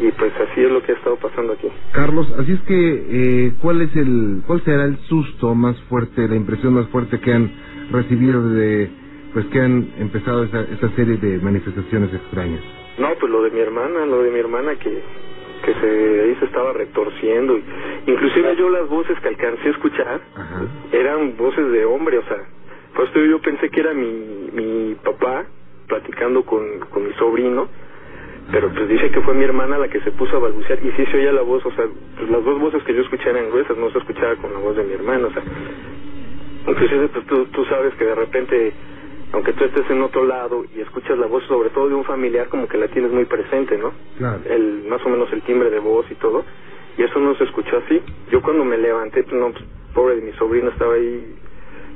Y 0.00 0.10
pues 0.12 0.32
así 0.34 0.60
es 0.62 0.70
lo 0.70 0.82
que 0.82 0.92
ha 0.92 0.94
estado 0.94 1.16
pasando 1.16 1.52
aquí. 1.52 1.68
Carlos, 1.92 2.26
así 2.38 2.52
es 2.52 2.60
que, 2.62 3.06
eh, 3.08 3.52
¿cuál 3.60 3.82
es 3.82 3.94
el, 3.94 4.42
cuál 4.46 4.62
será 4.64 4.84
el 4.84 4.98
susto 5.08 5.54
más 5.54 5.80
fuerte, 5.82 6.26
la 6.28 6.34
impresión 6.34 6.74
más 6.74 6.88
fuerte 6.88 7.20
que 7.20 7.32
han 7.32 7.50
recibido 7.92 8.48
de, 8.50 8.90
pues 9.32 9.46
que 9.46 9.60
han 9.60 9.92
empezado 9.98 10.44
esa, 10.44 10.62
esa 10.62 10.88
serie 10.96 11.18
de 11.18 11.38
manifestaciones 11.38 12.12
extrañas? 12.12 12.62
No, 12.98 13.08
pues 13.18 13.30
lo 13.30 13.42
de 13.42 13.50
mi 13.50 13.60
hermana, 13.60 14.04
lo 14.06 14.22
de 14.22 14.30
mi 14.30 14.38
hermana 14.38 14.74
que 14.76 15.02
que 15.62 15.74
se 15.74 16.20
ahí 16.22 16.36
se 16.38 16.44
estaba 16.46 16.72
retorciendo. 16.72 17.58
Inclusive 18.06 18.56
yo 18.56 18.68
las 18.70 18.88
voces 18.88 19.18
que 19.20 19.28
alcancé 19.28 19.68
a 19.68 19.70
escuchar 19.70 20.20
eran 20.92 21.36
voces 21.36 21.70
de 21.72 21.84
hombre 21.84 22.18
o 22.18 22.22
sea 22.24 22.38
pues 22.94 23.10
yo 23.14 23.40
pensé 23.40 23.70
que 23.70 23.80
era 23.80 23.94
mi 23.94 24.50
mi 24.52 24.94
papá 25.02 25.44
platicando 25.88 26.44
con, 26.44 26.80
con 26.90 27.06
mi 27.06 27.12
sobrino 27.14 27.68
pero 28.50 28.68
pues 28.70 28.88
dice 28.88 29.10
que 29.10 29.20
fue 29.20 29.34
mi 29.34 29.44
hermana 29.44 29.78
la 29.78 29.88
que 29.88 30.00
se 30.00 30.10
puso 30.12 30.36
a 30.36 30.40
balbucear 30.40 30.78
y 30.84 30.90
sí 30.92 31.06
se 31.06 31.16
oía 31.16 31.32
la 31.32 31.42
voz 31.42 31.64
o 31.64 31.70
sea 31.72 31.86
pues 32.18 32.30
las 32.30 32.44
dos 32.44 32.60
voces 32.60 32.82
que 32.82 32.94
yo 32.94 33.02
escuché 33.02 33.30
eran 33.30 33.50
gruesas 33.50 33.76
no 33.76 33.90
se 33.90 33.98
escuchaba 33.98 34.36
con 34.36 34.52
la 34.52 34.58
voz 34.58 34.76
de 34.76 34.84
mi 34.84 34.92
hermana 34.92 35.28
o 35.28 35.32
sea 35.32 35.42
inclusive 36.66 37.08
pues 37.08 37.26
tú, 37.26 37.46
tú 37.46 37.64
sabes 37.66 37.94
que 37.94 38.04
de 38.04 38.14
repente 38.14 38.72
aunque 39.32 39.52
tú 39.54 39.64
estés 39.64 39.88
en 39.90 40.02
otro 40.02 40.24
lado 40.24 40.64
y 40.74 40.80
escuchas 40.80 41.18
la 41.18 41.26
voz 41.26 41.44
sobre 41.44 41.70
todo 41.70 41.88
de 41.88 41.94
un 41.94 42.04
familiar 42.04 42.48
como 42.48 42.68
que 42.68 42.78
la 42.78 42.88
tienes 42.88 43.12
muy 43.12 43.24
presente, 43.24 43.78
¿no? 43.78 43.92
Claro. 44.18 44.40
El, 44.44 44.84
más 44.88 45.04
o 45.04 45.08
menos 45.08 45.32
el 45.32 45.42
timbre 45.42 45.70
de 45.70 45.78
voz 45.78 46.06
y 46.10 46.14
todo. 46.16 46.44
Y 46.98 47.02
eso 47.02 47.18
no 47.18 47.34
se 47.36 47.44
escuchó 47.44 47.78
así. 47.78 48.02
Yo 48.30 48.42
cuando 48.42 48.64
me 48.64 48.76
levanté, 48.76 49.22
pues 49.22 49.34
no, 49.34 49.50
pues, 49.50 49.64
pobre 49.94 50.16
de 50.16 50.22
mi 50.22 50.32
sobrino 50.32 50.68
estaba 50.68 50.94
ahí 50.94 51.34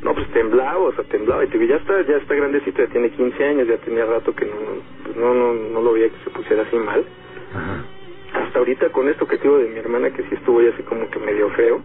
no, 0.03 0.15
pues 0.15 0.31
temblaba, 0.33 0.79
o 0.79 0.93
sea, 0.93 1.05
temblaba. 1.05 1.45
Y 1.45 1.49
te 1.49 1.59
digo, 1.59 1.71
ya 1.71 1.81
está, 1.81 2.01
ya 2.03 2.17
está 2.17 2.35
grandecito, 2.35 2.83
ya 2.83 2.91
tiene 2.91 3.11
15 3.11 3.45
años, 3.45 3.69
ya 3.69 3.77
tenía 3.79 4.05
rato 4.05 4.35
que 4.35 4.45
no, 4.45 4.55
pues 5.05 5.17
no, 5.17 5.35
no, 5.35 5.53
no 5.55 5.83
lo 5.83 5.93
veía 5.93 6.11
que 6.11 6.25
se 6.25 6.31
pusiera 6.31 6.63
así 6.63 6.77
mal. 6.77 7.05
Hasta 8.33 8.59
ahorita 8.59 8.91
con 8.91 9.09
esto 9.09 9.27
que 9.27 9.39
digo 9.39 9.59
de 9.59 9.69
mi 9.69 9.79
hermana, 9.79 10.11
que 10.11 10.23
sí 10.25 10.29
estuvo 10.33 10.61
ya 10.61 10.71
así 10.71 10.83
como 10.83 11.09
que 11.11 11.19
medio 11.19 11.49
feo. 11.51 11.81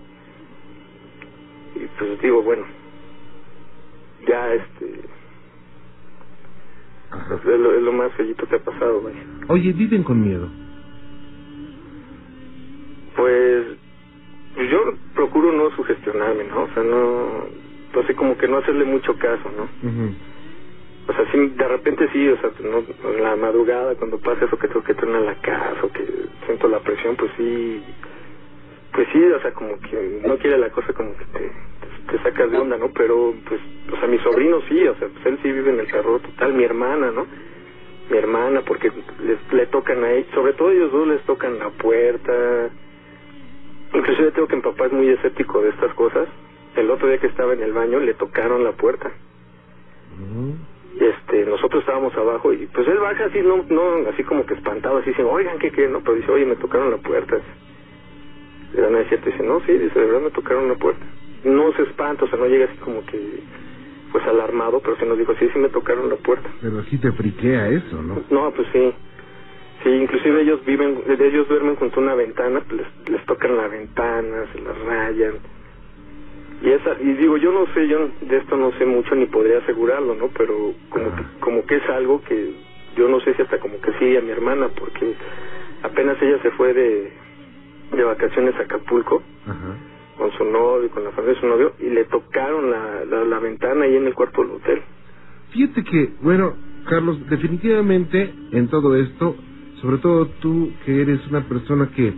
Y 1.75 1.85
pues 1.97 2.21
digo, 2.21 2.41
bueno, 2.41 2.63
ya 4.27 4.53
este... 4.53 5.20
Es, 7.11 7.59
lo, 7.59 7.75
es 7.75 7.81
lo 7.81 7.91
más 7.91 8.11
fellito 8.13 8.47
que 8.47 8.55
ha 8.55 8.59
pasado, 8.59 9.01
güey. 9.01 9.15
Oye, 9.47 9.73
viven 9.73 10.03
con 10.03 10.21
miedo. 10.21 10.47
Pues 13.15 13.65
yo 14.69 14.93
procuro 15.15 15.51
no 15.51 15.71
sugestionarme, 15.75 16.45
¿no? 16.45 16.63
O 16.63 16.67
sea, 16.73 16.83
no, 16.83 17.45
pues 17.93 18.05
así 18.05 18.13
como 18.15 18.37
que 18.37 18.47
no 18.47 18.57
hacerle 18.57 18.85
mucho 18.85 19.17
caso, 19.17 19.51
¿no? 19.55 19.67
O 21.07 21.13
sea, 21.13 21.31
sí, 21.31 21.53
de 21.57 21.67
repente 21.67 22.07
sí, 22.13 22.27
o 22.29 22.37
sea, 22.37 22.51
no, 22.63 22.83
en 23.09 23.23
la 23.23 23.35
madrugada 23.35 23.95
cuando 23.95 24.17
pasa 24.19 24.45
eso 24.45 24.57
que 24.57 24.67
tengo 24.67 24.83
que 24.83 24.93
a 24.93 25.19
la 25.19 25.35
casa 25.35 25.79
o 25.83 25.91
que 25.91 26.05
siento 26.45 26.67
la 26.67 26.79
presión, 26.79 27.15
pues 27.15 27.31
sí, 27.37 27.83
pues 28.93 29.07
sí, 29.11 29.23
o 29.23 29.39
sea, 29.41 29.51
como 29.51 29.79
que 29.79 30.21
no 30.25 30.37
quiere 30.37 30.57
la 30.57 30.69
cosa 30.69 30.93
como 30.93 31.15
que 31.17 31.25
te, 31.25 31.51
te, 32.09 32.17
sacas 32.23 32.51
de 32.51 32.57
onda, 32.57 32.77
¿no? 32.77 32.89
Pero, 32.93 33.33
pues, 33.47 33.59
o 33.91 33.97
sea, 33.97 34.07
mi 34.07 34.17
sobrino 34.19 34.61
sí, 34.67 34.87
o 34.87 34.95
sea, 34.95 35.07
pues 35.07 35.25
él 35.25 35.39
sí 35.41 35.51
vive 35.51 35.71
en 35.71 35.79
el 35.79 35.91
terror 35.91 36.21
total, 36.21 36.53
mi 36.53 36.63
hermana, 36.63 37.11
¿no? 37.11 37.25
Mi 38.09 38.17
hermana, 38.17 38.61
porque 38.61 38.91
les, 39.23 39.53
le 39.53 39.67
tocan 39.67 40.03
a 40.03 40.11
ellos, 40.11 40.31
sobre 40.33 40.53
todo 40.53 40.71
ellos 40.71 40.91
dos 40.91 41.07
les 41.07 41.21
tocan 41.23 41.59
la 41.59 41.69
puerta, 41.69 42.69
Inclusive 43.93 44.31
tengo 44.31 44.47
que 44.47 44.55
mi 44.55 44.61
papá 44.61 44.85
es 44.85 44.93
muy 44.93 45.09
escéptico 45.09 45.61
de 45.61 45.69
estas 45.69 45.93
cosas. 45.95 46.27
El 46.75 46.89
otro 46.89 47.07
día 47.07 47.17
que 47.17 47.27
estaba 47.27 47.53
en 47.53 47.61
el 47.61 47.73
baño 47.73 47.99
le 47.99 48.13
tocaron 48.13 48.63
la 48.63 48.71
puerta. 48.71 49.11
Y 50.95 51.03
este, 51.03 51.45
nosotros 51.45 51.81
estábamos 51.81 52.15
abajo 52.15 52.53
y 52.53 52.67
pues 52.67 52.87
él 52.87 52.99
baja 52.99 53.25
así, 53.25 53.39
no, 53.41 53.65
no, 53.69 54.09
así 54.09 54.23
como 54.23 54.45
que 54.45 54.53
espantado, 54.53 54.97
así 54.97 55.09
dice, 55.09 55.23
oigan, 55.23 55.57
¿qué 55.57 55.71
qué? 55.71 55.87
No, 55.87 56.01
pero 56.01 56.15
dice, 56.15 56.31
oye, 56.31 56.45
me 56.45 56.55
tocaron 56.57 56.91
la 56.91 56.97
puerta. 56.97 57.37
Le 58.73 58.81
dan 58.81 58.95
a 58.95 58.99
decir, 58.99 59.21
dice, 59.23 59.43
no, 59.43 59.59
sí, 59.61 59.73
dice, 59.73 59.99
de 59.99 60.05
verdad 60.05 60.21
me 60.21 60.31
tocaron 60.31 60.67
la 60.67 60.75
puerta. 60.75 61.05
No 61.43 61.71
se 61.73 61.83
espanta, 61.83 62.25
o 62.25 62.27
sea, 62.27 62.37
no 62.37 62.45
llega 62.45 62.65
así 62.65 62.77
como 62.77 63.05
que, 63.05 63.19
pues 64.11 64.23
alarmado, 64.25 64.79
pero 64.81 64.95
se 64.97 65.05
nos 65.05 65.17
dijo, 65.17 65.33
sí, 65.39 65.47
sí 65.51 65.59
me 65.59 65.69
tocaron 65.69 66.09
la 66.09 66.15
puerta. 66.15 66.49
Pero 66.61 66.83
sí 66.83 66.97
te 66.97 67.11
friquea 67.11 67.69
eso, 67.69 68.01
¿no? 68.01 68.21
No, 68.29 68.51
pues 68.51 68.67
sí. 68.71 68.93
Sí, 69.83 69.89
inclusive 69.89 70.41
ellos 70.41 70.63
viven, 70.65 71.03
ellos 71.07 71.47
duermen 71.47 71.75
junto 71.75 71.99
a 71.99 72.03
una 72.03 72.15
ventana, 72.15 72.61
pues 72.67 72.81
les, 72.81 73.09
les 73.09 73.25
tocan 73.25 73.57
la 73.57 73.67
ventana, 73.67 74.45
se 74.53 74.61
las 74.61 74.77
rayan. 74.79 75.33
Y 76.61 76.69
esa, 76.69 76.95
y 77.01 77.13
digo, 77.13 77.37
yo 77.37 77.51
no 77.51 77.65
sé, 77.73 77.87
yo 77.87 78.09
de 78.21 78.37
esto 78.37 78.55
no 78.55 78.71
sé 78.73 78.85
mucho 78.85 79.15
ni 79.15 79.25
podría 79.25 79.57
asegurarlo, 79.57 80.13
¿no? 80.13 80.27
Pero 80.37 80.73
como 80.89 81.15
que, 81.15 81.23
como 81.39 81.65
que 81.65 81.77
es 81.77 81.89
algo 81.89 82.21
que 82.21 82.53
yo 82.95 83.09
no 83.09 83.19
sé 83.21 83.33
si 83.33 83.41
hasta 83.41 83.59
como 83.59 83.81
que 83.81 83.91
sí 83.93 84.15
a 84.15 84.21
mi 84.21 84.29
hermana, 84.29 84.67
porque 84.67 85.15
apenas 85.81 86.21
ella 86.21 86.39
se 86.43 86.51
fue 86.51 86.73
de, 86.73 87.11
de 87.95 88.03
vacaciones 88.03 88.53
a 88.57 88.61
Acapulco 88.61 89.23
con 90.21 90.31
su 90.33 90.45
novio, 90.45 90.87
con 90.91 91.03
la 91.03 91.09
familia 91.09 91.33
de 91.33 91.41
su 91.41 91.47
novio, 91.47 91.73
y 91.79 91.89
le 91.89 92.05
tocaron 92.05 92.69
la, 92.69 93.05
la, 93.25 93.39
ventana 93.39 93.85
ahí 93.85 93.95
en 93.95 94.05
el 94.05 94.13
cuarto 94.13 94.43
del 94.43 94.51
hotel. 94.51 94.81
Fíjate 95.49 95.83
que, 95.83 96.09
bueno, 96.21 96.53
Carlos, 96.87 97.17
definitivamente 97.27 98.31
en 98.51 98.67
todo 98.67 98.95
esto 98.95 99.35
sobre 99.81 99.97
todo 99.97 100.27
tú 100.39 100.71
que 100.85 101.01
eres 101.01 101.25
una 101.27 101.41
persona 101.47 101.89
que 101.95 102.13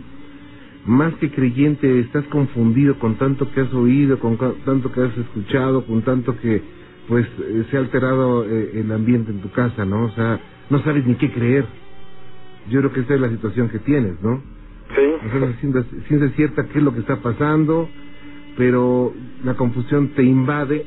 más 0.84 1.14
que 1.14 1.30
creyente 1.30 2.00
estás 2.00 2.24
confundido 2.26 2.98
con 2.98 3.16
tanto 3.16 3.50
que 3.50 3.62
has 3.62 3.72
oído, 3.72 4.18
con 4.18 4.36
tanto 4.36 4.92
que 4.92 5.00
has 5.00 5.16
escuchado, 5.16 5.86
con 5.86 6.02
tanto 6.02 6.36
que 6.36 6.60
pues 7.08 7.26
eh, 7.26 7.64
se 7.70 7.78
ha 7.78 7.80
alterado 7.80 8.44
eh, 8.44 8.80
el 8.80 8.92
ambiente 8.92 9.30
en 9.30 9.40
tu 9.40 9.50
casa, 9.50 9.86
¿no? 9.86 10.04
O 10.04 10.10
sea, 10.10 10.38
no 10.68 10.78
sabes 10.80 11.06
ni 11.06 11.14
qué 11.14 11.32
creer. 11.32 11.64
Yo 12.68 12.80
creo 12.80 12.92
que 12.92 13.00
esa 13.00 13.14
es 13.14 13.20
la 13.20 13.30
situación 13.30 13.70
que 13.70 13.78
tienes, 13.78 14.20
¿no? 14.20 14.42
Sí. 14.88 15.02
No 15.22 15.30
sabes 15.30 16.34
cierta 16.36 16.64
qué 16.68 16.78
es 16.78 16.84
lo 16.84 16.92
que 16.92 17.00
está 17.00 17.16
pasando, 17.16 17.88
pero 18.56 19.12
la 19.42 19.54
confusión 19.54 20.08
te 20.08 20.22
invade. 20.22 20.86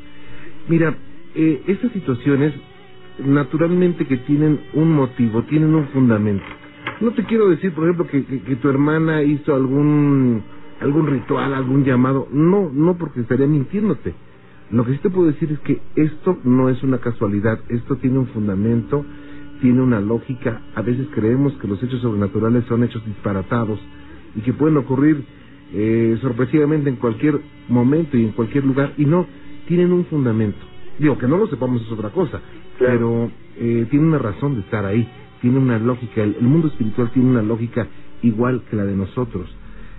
Mira, 0.67 0.95
eh, 1.35 1.63
estas 1.67 1.91
situaciones 1.91 2.53
naturalmente 3.19 4.05
que 4.05 4.17
tienen 4.17 4.59
un 4.73 4.91
motivo, 4.93 5.43
tienen 5.43 5.73
un 5.73 5.87
fundamento. 5.87 6.45
No 7.01 7.11
te 7.11 7.23
quiero 7.23 7.49
decir, 7.49 7.73
por 7.73 7.85
ejemplo, 7.85 8.07
que, 8.07 8.23
que, 8.25 8.55
tu 8.55 8.69
hermana 8.69 9.21
hizo 9.23 9.53
algún 9.53 10.43
algún 10.79 11.07
ritual, 11.07 11.53
algún 11.53 11.83
llamado. 11.83 12.27
No, 12.31 12.69
no, 12.71 12.97
porque 12.97 13.21
estaría 13.21 13.47
mintiéndote. 13.47 14.13
Lo 14.71 14.85
que 14.85 14.93
sí 14.93 14.99
te 14.99 15.09
puedo 15.09 15.27
decir 15.27 15.51
es 15.51 15.59
que 15.59 15.81
esto 15.95 16.37
no 16.43 16.69
es 16.69 16.83
una 16.83 16.97
casualidad, 16.99 17.59
esto 17.69 17.95
tiene 17.97 18.19
un 18.19 18.27
fundamento, 18.27 19.05
tiene 19.61 19.81
una 19.81 19.99
lógica. 19.99 20.61
A 20.75 20.81
veces 20.81 21.07
creemos 21.13 21.53
que 21.53 21.67
los 21.67 21.81
hechos 21.81 22.01
sobrenaturales 22.01 22.65
son 22.65 22.83
hechos 22.83 23.05
disparatados 23.05 23.79
y 24.35 24.41
que 24.41 24.53
pueden 24.53 24.77
ocurrir 24.77 25.23
eh, 25.73 26.17
sorpresivamente 26.21 26.89
en 26.89 26.95
cualquier 26.97 27.39
momento 27.67 28.17
y 28.17 28.23
en 28.23 28.31
cualquier 28.31 28.65
lugar, 28.65 28.93
y 28.97 29.05
no, 29.05 29.27
tienen 29.67 29.91
un 29.91 30.05
fundamento. 30.05 30.59
Digo, 30.99 31.17
que 31.17 31.27
no 31.27 31.37
lo 31.37 31.47
sepamos 31.47 31.81
es 31.81 31.91
otra 31.91 32.09
cosa, 32.09 32.39
pero 32.79 33.29
eh, 33.57 33.85
tiene 33.89 34.07
una 34.07 34.17
razón 34.17 34.55
de 34.55 34.61
estar 34.61 34.85
ahí 34.85 35.07
tiene 35.41 35.59
una 35.59 35.77
lógica, 35.79 36.23
el, 36.23 36.41
mundo 36.41 36.67
espiritual 36.67 37.11
tiene 37.11 37.29
una 37.29 37.41
lógica 37.41 37.87
igual 38.21 38.63
que 38.69 38.75
la 38.75 38.85
de 38.85 38.95
nosotros. 38.95 39.49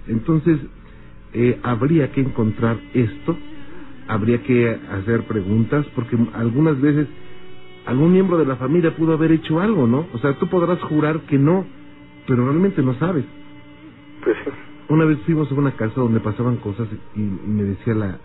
Entonces, 0.07 0.59
eh, 1.33 1.59
habría 1.63 2.11
que 2.13 2.21
encontrar 2.21 2.79
esto, 2.95 3.37
habría 4.09 4.43
que 4.43 4.79
hacer 4.91 5.27
preguntas, 5.27 5.87
porque 5.95 6.17
algunas 6.35 6.81
veces 6.81 7.07
algún 7.89 8.13
miembro 8.13 8.37
de 8.37 8.45
la 8.45 8.57
familia 8.57 8.95
pudo 8.95 9.15
haber 9.15 9.33
hecho 9.33 9.61
algo, 9.61 9.87
¿no? 9.87 10.07
O 10.13 10.19
sea, 10.19 10.35
tú 10.35 10.47
podrás 10.49 10.79
jurar 10.83 11.21
que 11.21 11.39
no, 11.39 11.65
pero 12.27 12.45
realmente 12.45 12.83
no 12.83 12.93
sabes. 12.99 13.25
Pues 14.23 14.37
Una 14.91 15.07
vez 15.07 15.19
fuimos 15.25 15.51
a 15.51 15.55
una 15.55 15.73
casa 15.73 15.95
donde 15.99 16.21
pasaban 16.21 16.57
cosas 16.57 16.87
y, 17.17 17.21
me 17.21 17.65
decía 17.65 17.95
la, 17.95 18.19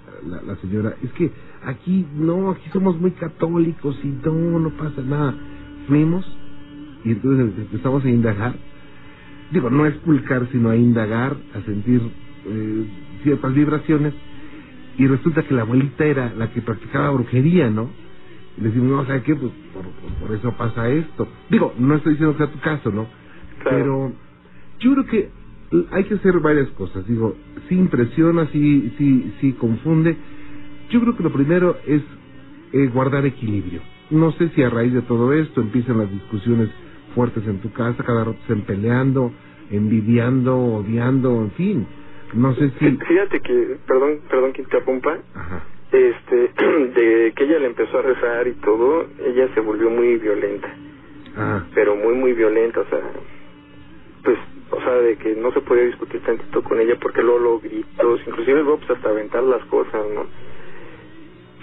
la, 0.46 0.56
señora, 0.58 0.96
es 1.02 1.14
que 1.14 1.32
aquí 1.64 2.06
no, 2.14 2.52
aquí 2.52 2.70
somos 2.74 3.00
muy 3.00 3.12
católicos 3.12 3.98
y 4.04 4.08
no, 4.08 4.60
no 4.60 4.70
pasa 4.72 5.02
nada. 5.02 5.34
Fuimos 5.88 6.26
y 7.06 7.12
entonces 7.12 7.58
empezamos 7.58 8.04
a 8.04 8.10
indagar, 8.10 8.56
digo, 9.52 9.70
no 9.70 9.86
a 9.86 9.88
expulcar, 9.88 10.46
sino 10.52 10.72
a 10.72 10.76
indagar, 10.76 11.38
a 11.56 11.62
sentir 11.62 12.02
eh, 12.48 12.86
ciertas 13.24 13.54
vibraciones, 13.54 14.14
y 14.98 15.08
resulta 15.08 15.44
que 15.44 15.54
la 15.54 15.62
abuelita 15.62 16.04
era 16.04 16.34
la 16.36 16.52
que 16.52 16.62
practicaba 16.62 17.12
brujería, 17.12 17.70
¿no? 17.70 18.03
Y 18.58 18.62
le 18.62 18.68
decimos, 18.68 18.90
no, 18.90 19.06
¿sabes 19.06 19.24
qué? 19.24 19.36
Pues 19.36 19.52
por, 20.20 20.36
eso 20.36 20.52
pasa 20.58 20.90
esto. 20.90 21.28
Digo, 21.50 21.74
no 21.78 21.96
estoy 21.96 22.14
diciendo 22.14 22.38
que 22.38 22.44
sea 22.46 22.54
tu 22.54 22.60
caso, 22.60 22.92
¿no? 22.92 23.08
Pero 23.64 24.12
yo 24.80 24.94
creo 24.94 25.06
que 25.06 25.30
hay 25.92 26.04
que 26.04 26.16
hacer 26.16 26.40
varias 26.40 26.70
cosas. 26.70 27.08
Digo, 27.08 27.36
si 27.68 27.76
impresiona, 27.76 28.48
si, 28.48 28.94
si, 28.98 29.34
si 29.40 29.54
confunde. 29.54 30.16
Yo 30.90 31.02
creo 31.02 31.16
que 31.16 31.24
lo 31.24 31.34
primero 31.34 31.78
es 31.88 32.04
eh, 32.74 32.88
guardar 32.94 33.26
equilibrio. 33.26 33.82
No 34.12 34.32
sé 34.34 34.50
si 34.50 34.62
a 34.62 34.70
raíz 34.70 34.94
de 34.94 35.02
todo 35.02 35.34
esto 35.34 35.62
empiezan 35.62 35.98
las 35.98 36.12
discusiones 36.12 36.70
fuertes 37.16 37.46
en 37.48 37.60
tu 37.60 37.72
casa, 37.72 38.04
cada 38.04 38.26
rato 38.26 38.38
estén 38.42 38.62
peleando, 38.62 39.32
envidiando, 39.72 40.58
odiando, 40.58 41.42
en 41.42 41.52
fin. 41.52 41.88
No 42.34 42.54
sé 42.56 42.70
si... 42.80 42.86
Fíjate 42.86 43.40
que, 43.40 43.78
perdón, 43.88 44.20
perdón 44.30 44.54
que 44.54 44.64
te 44.64 44.78
apumpa, 44.78 45.18
este, 45.94 46.52
de 46.96 47.34
que 47.36 47.44
ella 47.44 47.60
le 47.60 47.68
empezó 47.68 48.00
a 48.00 48.02
rezar 48.02 48.48
y 48.48 48.54
todo, 48.54 49.08
ella 49.26 49.48
se 49.54 49.60
volvió 49.60 49.90
muy 49.90 50.18
violenta. 50.18 50.70
Pero 51.74 51.96
muy, 51.96 52.14
muy 52.14 52.34
violenta, 52.34 52.82
o 52.82 52.86
sea, 52.86 53.00
pues, 54.24 54.38
o 54.70 54.80
sea, 54.82 54.94
de 54.94 55.16
que 55.18 55.36
no 55.36 55.52
se 55.52 55.62
podía 55.62 55.84
discutir 55.84 56.22
tantito 56.22 56.62
con 56.62 56.80
ella 56.80 56.96
porque 57.02 57.24
luego 57.24 57.40
lo 57.40 57.60
gritos, 57.60 58.22
inclusive 58.28 58.62
luego 58.62 58.78
pues 58.78 58.92
hasta 58.92 59.10
aventar 59.10 59.42
las 59.42 59.64
cosas, 59.66 60.06
¿no? 60.14 60.28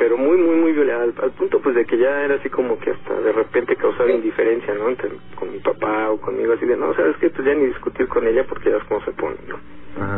pero 0.00 0.16
muy, 0.16 0.38
muy, 0.38 0.56
muy 0.56 0.72
violenta, 0.72 1.22
al, 1.22 1.32
punto 1.32 1.60
pues 1.60 1.74
de 1.74 1.84
que 1.84 1.98
ya 1.98 2.22
era 2.24 2.36
así 2.36 2.48
como 2.48 2.78
que 2.78 2.90
hasta 2.90 3.20
de 3.20 3.32
repente 3.32 3.76
causaba 3.76 4.10
indiferencia, 4.10 4.72
¿no? 4.72 4.88
Entre, 4.88 5.10
con 5.34 5.52
mi 5.52 5.58
papá 5.58 6.10
o 6.10 6.18
conmigo, 6.18 6.54
así 6.54 6.64
de, 6.64 6.74
no, 6.74 6.94
sabes 6.94 7.18
que 7.18 7.28
pues 7.28 7.46
ya 7.46 7.52
ni 7.52 7.66
discutir 7.66 8.08
con 8.08 8.26
ella 8.26 8.46
porque 8.48 8.70
ya 8.70 8.78
es 8.78 8.84
como 8.84 9.04
se 9.04 9.10
pone, 9.10 9.36
¿no? 9.46 9.58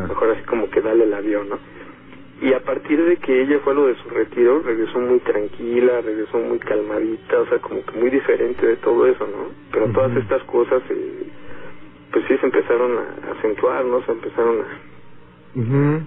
Mejor 0.06 0.30
así 0.30 0.44
como 0.44 0.70
que 0.70 0.80
dale 0.80 1.02
el 1.02 1.12
avión, 1.12 1.48
¿no? 1.48 1.58
Y 2.42 2.52
a 2.52 2.60
partir 2.60 3.02
de 3.02 3.16
que 3.18 3.42
ella 3.42 3.60
fue 3.62 3.72
a 3.72 3.76
lo 3.76 3.86
de 3.86 3.94
su 3.96 4.08
retiro, 4.10 4.62
regresó 4.62 4.98
muy 4.98 5.20
tranquila, 5.20 6.00
regresó 6.00 6.38
muy 6.38 6.58
calmadita, 6.58 7.40
o 7.40 7.46
sea, 7.46 7.58
como 7.60 7.84
que 7.84 7.98
muy 7.98 8.10
diferente 8.10 8.66
de 8.66 8.76
todo 8.76 9.06
eso, 9.06 9.26
¿no? 9.26 9.50
Pero 9.70 9.86
todas 9.92 10.16
estas 10.16 10.42
cosas, 10.44 10.82
eh, 10.90 11.26
pues 12.10 12.24
sí 12.26 12.36
se 12.38 12.46
empezaron 12.46 12.98
a 12.98 13.32
acentuar, 13.38 13.84
¿no? 13.84 14.04
Se 14.04 14.12
empezaron 14.12 14.60
a 14.60 14.92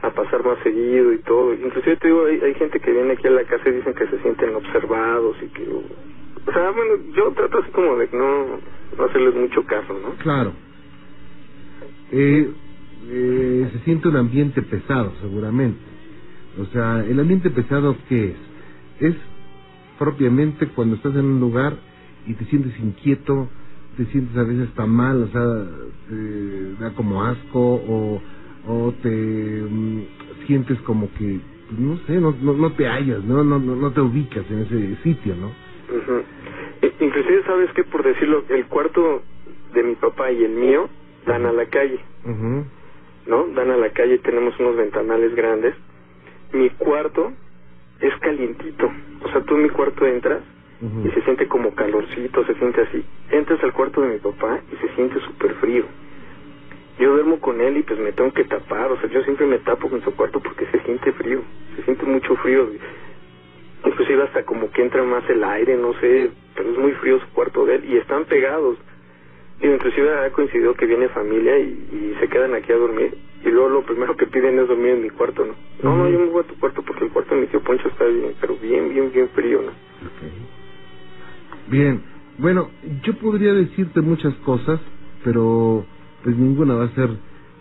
a 0.02 0.10
pasar 0.10 0.44
más 0.44 0.58
seguido 0.64 1.14
y 1.14 1.20
todo. 1.20 1.54
Inclusive 1.54 1.98
te 1.98 2.08
digo, 2.08 2.26
hay, 2.26 2.54
gente 2.56 2.80
que 2.80 2.92
viene 2.92 3.14
aquí 3.14 3.28
a 3.28 3.32
la 3.32 3.44
casa 3.44 3.70
y 3.70 3.74
dicen 3.74 3.94
que 3.94 4.08
se 4.08 4.20
sienten 4.22 4.56
observados 4.56 5.36
y 5.42 5.48
que... 5.48 5.68
O 5.68 6.52
sea, 6.52 6.72
bueno, 6.72 6.96
yo 7.16 7.32
trato 7.32 7.60
así 7.60 7.72
como 7.72 7.96
de 7.98 8.10
no, 8.12 8.60
no 8.98 9.06
hacerles 9.06 9.36
mucho 9.36 9.64
caso, 9.66 9.94
¿no? 9.94 10.16
Claro. 10.16 10.54
Eh, 12.12 12.52
eh, 13.08 13.70
se 13.72 13.80
siente 13.80 14.08
un 14.08 14.16
ambiente 14.16 14.62
pesado, 14.62 15.14
seguramente. 15.22 15.95
O 16.60 16.66
sea, 16.66 17.04
¿el 17.06 17.20
ambiente 17.20 17.50
pesado 17.50 17.96
qué 18.08 18.32
es? 18.32 18.38
es 19.00 19.16
propiamente 20.00 20.68
cuando 20.70 20.96
estás 20.96 21.16
en 21.16 21.26
un 21.26 21.40
lugar 21.40 21.74
y 22.26 22.34
te 22.34 22.46
sientes 22.46 22.78
inquieto, 22.80 23.50
te 23.98 24.06
sientes 24.06 24.36
a 24.38 24.44
veces 24.44 24.74
tan 24.74 24.90
mal, 24.90 25.24
o 25.24 25.28
sea, 25.28 25.42
te 26.10 26.84
da 26.84 26.94
como 26.94 27.24
asco 27.24 27.60
o, 27.60 28.22
o 28.68 28.94
te 29.02 29.10
mm, 29.10 30.02
sientes 30.48 30.80
como 30.82 31.12
que, 31.14 31.40
pues, 31.70 31.80
no 31.80 31.98
sé, 32.06 32.20
no, 32.20 32.32
no, 32.42 32.54
no 32.54 32.72
te 32.74 32.88
hallas, 32.88 33.24
¿no? 33.24 33.44
No, 33.44 33.60
no, 33.60 33.76
no 33.76 33.92
te 33.92 34.02
ubicas 34.02 34.50
en 34.50 34.62
ese 34.62 34.96
sitio, 35.04 35.36
¿no? 35.36 35.52
E- 36.82 36.94
Inclusive, 37.00 37.44
¿sabes 37.46 37.72
que 37.74 37.84
Por 37.84 38.04
decirlo, 38.04 38.44
el 38.50 38.66
cuarto 38.68 39.24
de 39.74 39.84
mi 39.84 39.96
papá 39.96 40.32
y 40.32 40.44
el 40.44 40.52
mío 40.52 40.90
dan 41.26 41.46
a 41.46 41.52
la 41.52 41.66
calle, 41.68 42.00
Ujú. 42.24 42.66
¿no? 43.28 43.48
Dan 43.56 43.72
a 43.72 43.78
la 43.78 43.90
calle, 43.92 44.18
tenemos 44.20 44.60
unos 44.60 44.76
ventanales 44.78 45.34
grandes. 45.36 45.74
Mi 46.56 46.70
cuarto 46.70 47.34
es 48.00 48.16
calientito. 48.20 48.90
O 49.24 49.30
sea, 49.30 49.42
tú 49.42 49.56
en 49.56 49.64
mi 49.64 49.70
cuarto 49.70 50.06
entras 50.06 50.42
y 51.04 51.10
se 51.10 51.22
siente 51.24 51.48
como 51.48 51.76
calorcito, 51.76 52.46
se 52.46 52.54
siente 52.56 52.82
así. 52.82 53.04
Entras 53.30 53.62
al 53.62 53.74
cuarto 53.74 54.02
de 54.02 54.08
mi 54.14 54.20
papá 54.20 54.62
y 54.72 54.76
se 54.78 54.94
siente 54.96 55.20
súper 55.20 55.54
frío. 55.56 55.84
Yo 56.98 57.12
duermo 57.12 57.40
con 57.42 57.60
él 57.60 57.76
y 57.76 57.84
pues 57.84 58.00
me 58.00 58.14
tengo 58.14 58.32
que 58.32 58.46
tapar, 58.46 58.90
o 58.90 58.98
sea, 59.02 59.10
yo 59.10 59.22
siempre 59.24 59.46
me 59.46 59.60
tapo 59.60 59.90
con 59.90 60.02
su 60.02 60.16
cuarto 60.16 60.40
porque 60.40 60.66
se 60.68 60.80
siente 60.84 61.12
frío, 61.12 61.42
se 61.76 61.84
siente 61.84 62.06
mucho 62.06 62.36
frío. 62.38 62.70
Inclusive 63.84 64.24
hasta 64.24 64.44
como 64.44 64.72
que 64.72 64.82
entra 64.82 65.04
más 65.04 65.30
el 65.30 65.44
aire, 65.44 65.76
no 65.76 65.94
sé, 66.00 66.32
pero 66.56 66.72
es 66.72 66.78
muy 66.78 66.94
frío 66.94 67.20
su 67.20 67.28
cuarto 67.34 67.66
de 67.66 67.76
él 67.76 67.86
y 67.86 67.98
están 67.98 68.24
pegados. 68.26 68.78
Digo, 69.62 69.76
inclusive 69.76 70.14
ha 70.14 70.32
coincidido 70.32 70.74
que 70.76 70.86
viene 70.86 71.10
familia 71.10 71.58
y, 71.58 71.88
y 71.92 72.18
se 72.20 72.28
quedan 72.28 72.54
aquí 72.56 72.72
a 72.72 72.78
dormir 72.78 73.16
y 73.46 73.50
luego 73.50 73.70
lo 73.70 73.84
primero 73.84 74.18
que 74.18 74.26
piden 74.26 74.58
es 74.60 74.68
dormir 74.68 74.96
en 74.96 75.04
mi 75.04 75.10
cuarto, 75.12 75.46
¿no? 75.46 75.54
No, 75.84 75.98
no, 75.98 76.10
yo 76.10 76.20
me 76.20 76.26
voy 76.26 76.44
a 76.44 76.48
tu 76.48 76.56
cuarto 76.60 76.82
porque 76.82 77.06
el 77.06 77.12
cuarto 77.12 77.36
de 77.36 77.42
mi 77.42 77.48
tío 77.48 77.62
Poncho 77.62 77.88
está 77.88 78.06
bien, 78.06 78.34
pero 78.42 78.56
bien, 78.58 78.90
bien, 78.90 79.12
bien 79.12 79.30
frío, 79.30 79.62
¿no? 79.62 79.72
Bien, 81.70 82.02
bueno, 82.40 82.70
yo 83.04 83.14
podría 83.20 83.54
decirte 83.54 84.02
muchas 84.02 84.34
cosas, 84.38 84.80
pero 85.24 85.86
pues 86.24 86.36
ninguna 86.36 86.74
va 86.74 86.86
a 86.86 86.96
ser 86.96 87.10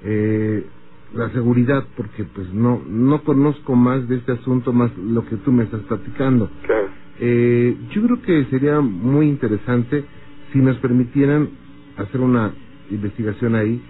eh, 0.04 0.64
la 1.12 1.30
seguridad, 1.30 1.84
porque 1.96 2.24
pues 2.24 2.52
no 2.52 2.82
no 2.86 3.22
conozco 3.22 3.74
más 3.74 4.08
de 4.08 4.16
este 4.16 4.32
asunto 4.32 4.72
más 4.72 4.90
lo 4.96 5.24
que 5.26 5.36
tú 5.36 5.52
me 5.52 5.64
estás 5.64 5.82
platicando. 5.82 6.50
Claro. 6.66 6.88
Eh, 7.20 7.76
yo 7.90 8.02
creo 8.02 8.22
que 8.22 8.44
sería 8.50 8.80
muy 8.80 9.28
interesante 9.28 10.04
si 10.52 10.58
nos 10.58 10.78
permitieran 10.78 11.50
hacer 11.96 12.20
una 12.20 12.52
investigación 12.90 13.54
ahí. 13.54 13.80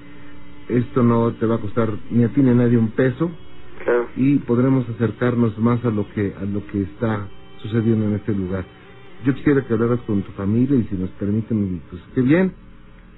Esto 0.68 1.02
no 1.02 1.32
te 1.32 1.46
va 1.46 1.56
a 1.56 1.60
costar 1.60 1.90
ni 2.10 2.24
a 2.24 2.28
ti 2.28 2.40
ni 2.40 2.50
a 2.50 2.54
nadie 2.54 2.78
un 2.78 2.88
peso 2.92 3.30
Claro. 3.84 4.08
y 4.16 4.36
podremos 4.38 4.88
acercarnos 4.88 5.58
más 5.58 5.84
a 5.84 5.90
lo 5.90 6.08
que 6.14 6.32
a 6.40 6.44
lo 6.44 6.66
que 6.68 6.82
está 6.82 7.28
sucediendo 7.58 8.06
en 8.06 8.14
este 8.14 8.32
lugar. 8.34 8.64
Yo 9.24 9.34
quisiera 9.34 9.62
que 9.66 9.72
hablaras 9.74 10.00
con 10.00 10.22
tu 10.22 10.32
familia 10.32 10.76
y 10.76 10.84
si 10.84 10.96
nos 10.96 11.10
permiten, 11.10 11.80
pues 11.90 12.02
qué 12.14 12.20
bien. 12.22 12.52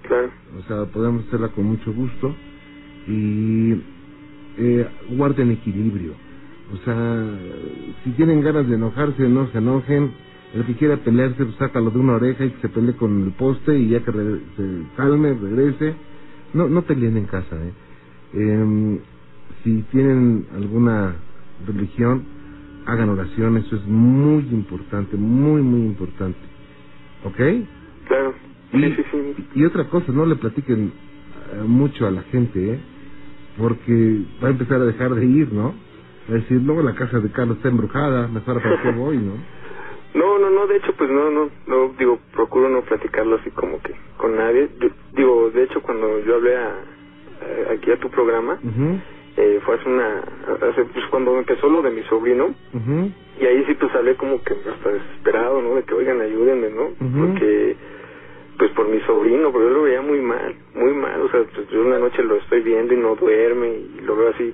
Claro. 0.07 0.31
O 0.59 0.62
sea, 0.69 0.85
podemos 0.93 1.26
hacerla 1.26 1.49
con 1.49 1.64
mucho 1.64 1.93
gusto 1.93 2.35
y 3.09 3.73
eh, 4.59 4.87
guarden 5.11 5.50
equilibrio. 5.52 6.12
O 6.73 6.76
sea, 6.85 7.25
si 8.02 8.11
tienen 8.12 8.40
ganas 8.40 8.69
de 8.69 8.75
enojarse, 8.75 9.28
no 9.28 9.47
se 9.49 9.59
enojen. 9.59 10.11
El 10.57 10.67
que 10.67 10.77
quiera 10.77 10.99
pelearse, 11.05 11.45
pues 11.45 11.57
sácalo 11.57 11.91
de 11.93 12.01
una 12.01 12.15
oreja 12.17 12.47
y 12.47 12.53
que 12.53 12.63
se 12.63 12.71
pelee 12.71 12.97
con 12.97 13.25
el 13.25 13.35
poste 13.35 13.79
y 13.79 13.91
ya 13.91 14.05
que 14.05 14.13
re- 14.13 14.41
se 14.57 14.91
calme, 14.97 15.35
regrese. 15.35 15.97
No, 16.55 16.69
no 16.69 16.83
peleen 16.85 17.19
en 17.19 17.27
casa, 17.27 17.57
¿eh? 17.57 17.75
Em, 18.35 19.00
si 19.65 19.85
tienen 19.85 20.49
alguna 20.52 21.17
religión, 21.67 22.26
hagan 22.87 23.11
oración, 23.11 23.59
eso 23.59 23.76
es 23.76 23.87
muy 23.87 24.49
importante, 24.52 25.17
muy, 25.19 25.63
muy 25.63 25.83
importante. 25.87 26.41
¿Ok? 27.25 27.37
Claro. 28.09 28.35
Y, 28.73 28.80
Sí, 28.83 28.95
sí, 28.97 29.04
sí. 29.37 29.49
y 29.57 29.65
otra 29.67 29.89
cosa, 29.91 30.13
no 30.13 30.26
le 30.26 30.37
platiquen 30.37 30.95
eh, 31.52 31.65
mucho 31.67 32.07
a 32.07 32.13
la 32.13 32.23
gente, 32.25 32.75
¿eh? 32.75 32.85
Porque 33.59 34.26
va 34.43 34.49
a 34.49 34.52
empezar 34.52 34.80
a 34.83 34.87
dejar 34.87 35.15
de 35.15 35.26
ir, 35.26 35.52
¿no? 35.52 35.75
Va 36.30 36.35
a 36.35 36.41
decir, 36.41 36.59
luego 36.63 36.83
la 36.83 36.95
casa 36.95 37.21
de 37.21 37.30
Carlos 37.33 37.59
está 37.59 37.71
embrujada, 37.71 38.28
mejor 38.28 38.63
para 38.63 38.83
qué 38.83 38.99
voy, 38.99 39.19
¿no? 39.19 39.35
No, 40.17 40.39
no, 40.39 40.50
no, 40.50 40.67
de 40.67 40.76
hecho, 40.76 40.93
pues 40.97 41.11
no, 41.11 41.31
no, 41.31 41.50
no, 41.67 41.95
digo, 41.99 42.19
procuro 42.33 42.69
no 42.69 42.83
platicarlo 42.83 43.37
así 43.37 43.50
como 43.50 43.81
que 43.83 43.95
con 44.17 44.35
nadie. 44.37 44.69
Yo- 44.81 44.89
digo, 45.13 45.50
de 45.50 45.63
hecho, 45.65 45.81
cuando 45.83 46.19
yo 46.21 46.37
hablé 46.37 46.57
a, 46.57 46.69
a- 46.69 47.73
aquí 47.73 47.91
a 47.93 47.99
tu 47.99 48.09
programa, 48.11 48.59
eh, 49.37 49.61
fue 49.65 49.75
hace 49.76 49.89
una, 49.89 50.21
hace, 50.71 50.85
pues 50.85 51.05
cuando 51.11 51.37
empezó 51.39 51.69
lo 51.69 51.83
de 51.83 51.91
mi 51.91 52.02
sobrino, 52.05 52.47
ujú, 52.73 53.11
y 53.39 53.45
ahí 53.45 53.65
sí 53.67 53.75
pues 53.75 53.95
hablé 53.95 54.17
como 54.17 54.43
que 54.43 54.55
hasta 54.55 54.91
desesperado, 54.91 55.61
¿no? 55.61 55.75
De 55.75 55.83
que, 55.85 55.95
oigan, 55.95 56.21
ayúdenme, 56.23 56.71
¿no? 56.71 56.89
Porque, 57.26 57.76
pues 58.59 58.71
por 58.71 58.89
mi 58.89 58.99
sobrino, 59.02 59.52
porque 59.52 59.69
yo 59.69 59.75
lo 59.75 59.83
veía 59.83 60.00
muy 60.00 60.21
mal, 60.23 60.55
muy 60.75 60.95
mal, 60.95 61.21
o 61.21 61.29
sea, 61.29 61.43
pues 61.55 61.69
yo 61.69 61.83
una 61.83 61.99
noche 61.99 62.23
lo 62.23 62.37
estoy 62.37 62.63
viendo 62.63 62.95
y 62.95 62.97
no 62.97 63.15
duerme, 63.17 63.69
y 63.69 64.00
lo 64.02 64.17
veo 64.17 64.31
así, 64.31 64.50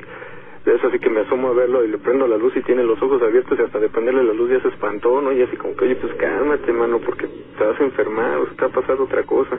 eso 0.65 0.87
así 0.89 0.99
que 0.99 1.11
me 1.11 1.21
asomo 1.21 1.49
a 1.49 1.53
verlo 1.55 1.85
y 1.85 1.89
le 1.89 1.99
prendo 1.99 2.27
la 2.27 2.37
luz 2.37 2.53
y 2.57 2.63
tiene 2.63 2.85
los 2.85 3.01
ojos 3.03 3.21
abiertos 3.23 3.59
y 3.59 3.63
hasta 3.63 3.79
de 3.81 3.89
prenderle 3.89 4.25
la 4.25 4.33
luz 4.33 4.51
ya 4.51 4.61
se 4.61 4.69
espantó, 4.69 5.21
¿no? 5.21 5.33
Y 5.33 5.43
así 5.43 5.57
como 5.57 5.75
que, 5.77 5.85
oye, 5.87 5.97
pues 5.97 6.15
cálmate, 6.15 6.73
mano, 6.73 7.01
porque 7.01 7.27
te 7.27 7.65
vas 7.65 7.81
a 7.81 7.85
enfermar, 7.85 8.39
o 8.39 8.47
sea, 8.47 8.55
te 8.55 8.63
va 8.63 8.69
a 8.69 8.81
pasar 8.81 9.01
otra 9.01 9.23
cosa. 9.25 9.59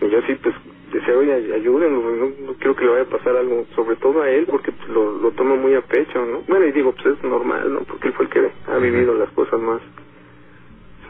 Y 0.00 0.08
yo 0.10 0.20
sí, 0.22 0.34
pues, 0.42 0.54
decía, 0.92 1.16
oye, 1.16 1.32
ay- 1.32 1.52
ayúdenlo, 1.52 2.00
no, 2.16 2.26
no 2.46 2.54
quiero 2.54 2.76
que 2.76 2.84
le 2.84 2.90
vaya 2.90 3.02
a 3.02 3.08
pasar 3.08 3.36
algo, 3.36 3.64
sobre 3.74 3.96
todo 3.96 4.22
a 4.22 4.30
él, 4.30 4.46
porque 4.46 4.70
pues, 4.72 4.88
lo, 4.90 5.18
lo 5.18 5.30
toma 5.32 5.56
muy 5.56 5.74
a 5.74 5.80
pecho, 5.82 6.24
¿no? 6.24 6.42
Bueno, 6.46 6.66
y 6.66 6.72
digo, 6.72 6.92
pues 6.92 7.16
es 7.16 7.24
normal, 7.24 7.72
¿no? 7.72 7.80
Porque 7.80 8.08
él 8.08 8.14
fue 8.14 8.26
el 8.26 8.30
que 8.30 8.52
ha 8.68 8.78
vivido 8.78 9.14
las 9.14 9.30
cosas 9.32 9.58
más, 9.60 9.80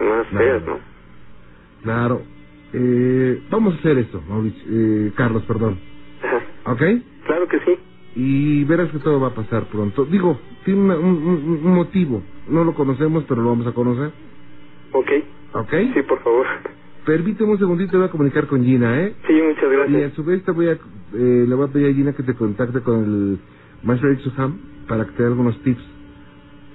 más 0.01 0.27
Claro. 0.29 0.45
feas, 0.45 0.67
¿no? 0.67 0.79
Claro. 1.83 2.23
Eh, 2.73 3.41
vamos 3.51 3.75
a 3.75 3.79
hacer 3.79 3.99
esto, 3.99 4.21
Mauricio, 4.23 4.63
eh, 4.71 5.13
Carlos, 5.17 5.45
perdón. 5.47 5.79
Ajá. 6.23 6.73
¿Ok? 6.73 6.83
Claro 7.27 7.47
que 7.49 7.59
sí. 7.61 7.79
Y 8.15 8.65
verás 8.65 8.91
que 8.93 9.01
todo 9.01 9.21
va 9.21 9.29
a 9.29 9.35
pasar 9.35 9.69
pronto. 9.69 10.05
Digo, 10.07 10.41
tiene 10.65 10.81
una- 10.83 10.99
un, 10.99 11.07
un- 11.17 11.63
motivo. 11.75 12.25
No 12.47 12.65
lo 12.65 12.75
conocemos, 12.75 13.25
pero 13.29 13.43
lo 13.43 13.51
vamos 13.51 13.67
a 13.67 13.73
conocer. 13.73 14.13
Ok. 14.93 15.11
¿Ok? 15.55 15.73
Sí, 15.95 16.03
por 16.03 16.23
favor. 16.23 16.47
Permíteme 17.07 17.53
un 17.53 17.59
segundito, 17.59 17.99
voy 17.99 18.09
a 18.09 18.11
comunicar 18.11 18.47
con 18.49 18.65
Gina, 18.65 19.03
¿eh? 19.03 19.17
Sí, 19.27 19.35
muchas 19.43 19.65
Y 19.65 19.67
a 19.69 19.71
gracias. 19.73 20.13
su 20.15 20.25
vez 20.25 20.45
te 20.45 20.53
voy 20.53 20.69
a, 20.69 20.73
eh, 20.73 20.79
le 21.49 21.55
voy 21.55 21.69
a 21.69 21.73
pedir 21.73 21.89
a 21.91 21.95
Gina 21.95 22.13
que 22.15 22.23
te 22.23 22.35
contacte 22.35 22.81
con 22.83 23.05
el 23.05 23.41
maestro 23.83 24.13
Ixuham 24.13 24.61
para 24.89 25.07
que 25.07 25.13
te 25.13 25.23
dé 25.23 25.29
algunos 25.29 25.61
tips 25.63 25.83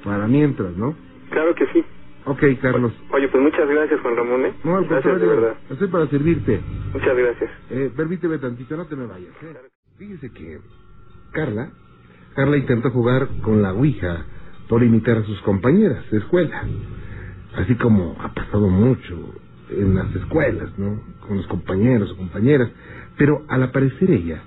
para 0.04 0.28
mientras, 0.28 0.76
¿no? 0.78 0.96
Claro 1.32 1.56
que 1.56 1.66
sí. 1.74 1.84
Ok, 2.26 2.44
Carlos. 2.62 2.94
Oye, 3.12 3.28
pues 3.30 3.44
muchas 3.44 3.68
gracias, 3.68 4.02
Juan 4.02 4.16
Ramón, 4.18 4.46
¿eh? 4.46 4.56
No, 4.64 4.78
al 4.78 4.86
gracias, 4.90 5.22
de 5.22 5.28
verdad. 5.28 5.58
estoy 5.70 5.88
para 5.88 6.08
servirte. 6.08 6.62
Muchas 6.94 7.18
gracias. 7.18 7.52
Eh, 7.72 7.92
permíteme 7.96 8.38
tantito, 8.40 8.78
no 8.78 8.88
te 8.88 8.96
me 8.96 9.08
vayas. 9.08 9.34
¿eh? 9.44 9.56
Fíjese 9.98 10.32
que 10.32 10.60
Carla, 11.32 11.70
Carla 12.36 12.58
intentó 12.58 12.92
jugar 12.92 13.28
con 13.42 13.62
la 13.62 13.74
Ouija 13.74 14.26
por 14.68 14.84
imitar 14.84 15.18
a 15.18 15.24
sus 15.24 15.40
compañeras 15.42 16.10
de 16.12 16.20
escuela. 16.20 16.64
Así 17.56 17.76
como 17.76 18.16
ha 18.20 18.34
pasado 18.34 18.70
mucho 18.70 19.34
en 19.70 19.96
las 19.96 20.16
escuelas, 20.16 20.78
¿no? 20.78 21.02
Con 21.28 21.38
los 21.38 21.48
compañeros 21.48 22.12
o 22.12 22.18
compañeras. 22.18 22.70
Pero 23.18 23.44
al 23.50 23.64
aparecer 23.64 24.12
ella, 24.12 24.42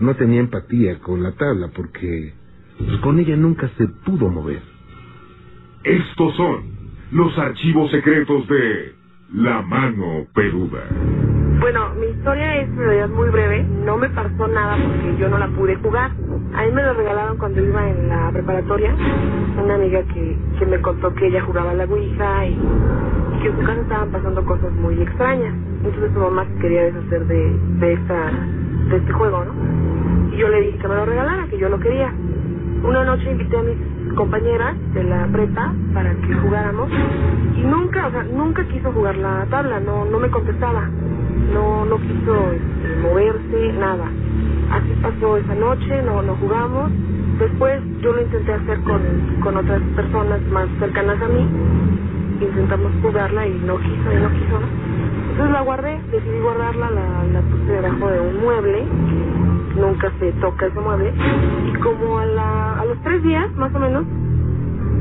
no 0.00 0.14
tenía 0.16 0.40
empatía 0.40 0.98
con 0.98 1.22
la 1.22 1.32
tabla 1.32 1.70
porque 1.74 2.32
pues, 2.78 2.98
con 2.98 3.18
ella 3.18 3.36
nunca 3.36 3.70
se 3.76 3.86
pudo 3.86 4.28
mover. 4.28 4.62
Estos 5.84 6.34
son 6.36 6.62
los 7.12 7.38
archivos 7.38 7.90
secretos 7.90 8.48
de 8.48 8.94
La 9.34 9.62
Mano 9.62 10.26
Peluda. 10.34 11.23
Bueno, 11.64 11.94
mi 11.98 12.08
historia 12.08 12.56
es 12.56 12.68
en 12.68 13.14
muy 13.14 13.30
breve. 13.30 13.62
No 13.86 13.96
me 13.96 14.10
pasó 14.10 14.46
nada 14.48 14.76
porque 14.76 15.16
yo 15.18 15.30
no 15.30 15.38
la 15.38 15.48
pude 15.48 15.76
jugar. 15.76 16.10
A 16.54 16.62
mí 16.62 16.72
me 16.74 16.82
lo 16.82 16.92
regalaron 16.92 17.38
cuando 17.38 17.64
iba 17.64 17.88
en 17.88 18.06
la 18.06 18.30
preparatoria. 18.32 18.94
Una 19.64 19.76
amiga 19.76 20.02
que, 20.12 20.36
que 20.58 20.66
me 20.66 20.78
contó 20.82 21.14
que 21.14 21.26
ella 21.26 21.40
jugaba 21.40 21.72
la 21.72 21.84
Ouija 21.84 22.44
y, 22.44 22.50
y 22.50 23.40
que 23.40 23.48
en 23.48 23.58
su 23.58 23.64
casa 23.64 23.80
estaban 23.80 24.10
pasando 24.10 24.44
cosas 24.44 24.72
muy 24.72 25.00
extrañas. 25.00 25.54
Entonces 25.82 26.12
su 26.12 26.20
mamá 26.20 26.44
quería 26.60 26.82
deshacer 26.82 27.26
de, 27.28 27.58
de, 27.78 27.92
esta, 27.94 28.30
de 28.90 28.96
este 28.98 29.12
juego, 29.14 29.44
¿no? 29.46 30.34
Y 30.34 30.36
yo 30.36 30.48
le 30.48 30.60
dije 30.60 30.76
que 30.76 30.88
me 30.88 30.96
lo 30.96 31.06
regalara, 31.06 31.46
que 31.46 31.56
yo 31.56 31.70
lo 31.70 31.80
quería. 31.80 32.12
Una 32.82 33.04
noche 33.04 33.30
invité 33.30 33.56
a 33.56 33.62
mis 33.62 34.12
compañeras 34.12 34.76
de 34.92 35.02
la 35.02 35.26
prepa 35.32 35.72
para 35.94 36.12
que 36.12 36.34
jugáramos 36.34 36.90
y 37.56 37.62
nunca, 37.62 38.08
o 38.08 38.10
sea, 38.10 38.22
nunca 38.24 38.64
quiso 38.68 38.92
jugar 38.92 39.16
la 39.16 39.46
tabla, 39.48 39.80
no, 39.80 40.04
no 40.04 40.18
me 40.20 40.28
contestaba, 40.28 40.90
no, 41.52 41.84
no 41.84 41.96
quiso 41.98 42.52
este, 42.52 42.96
moverse, 43.02 43.72
nada. 43.78 44.06
Así 44.70 44.92
pasó 45.02 45.36
esa 45.36 45.54
noche, 45.54 46.02
no, 46.02 46.22
no 46.22 46.34
jugamos. 46.36 46.90
Después 47.38 47.80
yo 48.00 48.12
lo 48.12 48.22
intenté 48.22 48.52
hacer 48.52 48.80
con, 48.82 49.00
con 49.42 49.56
otras 49.56 49.80
personas 49.96 50.40
más 50.50 50.68
cercanas 50.78 51.20
a 51.20 51.28
mí, 51.28 51.46
intentamos 52.40 52.92
jugarla 53.02 53.46
y 53.46 53.54
no 53.66 53.76
quiso, 53.78 54.12
y 54.12 54.22
no 54.22 54.30
quiso. 54.30 54.60
Entonces 55.30 55.52
la 55.52 55.60
guardé, 55.62 56.00
decidí 56.12 56.40
guardarla, 56.40 56.90
la, 56.90 57.40
puse 57.40 57.72
debajo 57.72 58.08
de 58.08 58.20
un 58.20 58.40
mueble, 58.40 58.84
nunca 59.76 60.12
se 60.20 60.30
toca 60.32 60.66
ese 60.66 60.80
mueble, 60.80 61.12
y 61.66 61.72
como 61.80 62.18
a, 62.20 62.84
los 62.86 63.00
tres 63.02 63.22
días, 63.24 63.50
más 63.56 63.74
o 63.74 63.78
menos, 63.80 64.04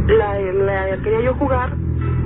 la 0.08 0.98
quería 1.04 1.22
yo 1.22 1.34
jugar 1.36 1.83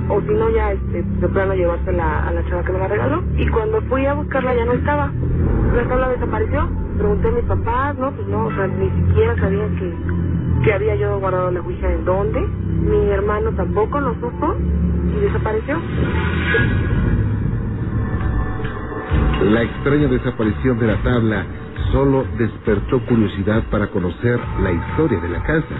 o 0.08 0.20
si 0.22 0.28
no 0.28 0.50
ya 0.50 0.72
este, 0.72 1.02
de 1.02 1.28
plano 1.28 1.54
llevársela 1.54 2.28
a 2.28 2.32
la 2.32 2.44
chava 2.48 2.62
que 2.64 2.72
me 2.72 2.78
la 2.78 2.88
regaló. 2.88 3.22
Y 3.36 3.46
cuando 3.48 3.80
fui 3.82 4.06
a 4.06 4.14
buscarla 4.14 4.54
ya 4.54 4.64
no 4.64 4.72
estaba. 4.72 5.12
La 5.74 5.88
tabla 5.88 6.08
desapareció. 6.08 6.68
Pregunté 6.96 7.28
a 7.28 7.30
mis 7.32 7.44
papás, 7.44 7.98
no, 7.98 8.10
pues 8.12 8.26
no, 8.28 8.46
o 8.46 8.52
sea, 8.52 8.66
ni 8.66 8.90
siquiera 8.90 9.36
sabían 9.36 9.76
que, 9.76 9.94
que 10.64 10.72
había 10.72 10.96
yo 10.96 11.18
guardado 11.20 11.50
la 11.50 11.60
ouija 11.60 11.92
en 11.92 12.04
dónde. 12.04 12.40
Mi 12.40 13.10
hermano 13.10 13.52
tampoco 13.52 14.00
lo 14.00 14.14
supo 14.14 14.56
y 15.16 15.20
desapareció. 15.20 15.78
La 19.42 19.62
extraña 19.62 20.08
desaparición 20.08 20.78
de 20.78 20.86
la 20.88 20.96
tabla 21.02 21.46
solo 21.92 22.24
despertó 22.36 23.00
curiosidad 23.06 23.62
para 23.70 23.86
conocer 23.88 24.40
la 24.62 24.72
historia 24.72 25.20
de 25.20 25.28
la 25.28 25.42
casa, 25.42 25.76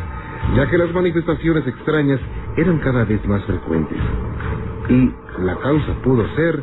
ya 0.55 0.71
que 0.71 0.79
las 0.79 0.93
manifestaciones 0.93 1.67
extrañas 1.67 2.21
eran 2.59 2.79
cada 2.79 3.05
vez 3.05 3.25
más 3.27 3.45
frecuentes. 3.45 3.99
Y 4.89 5.13
la 5.39 5.57
causa 5.57 5.93
pudo 6.03 6.27
ser 6.35 6.63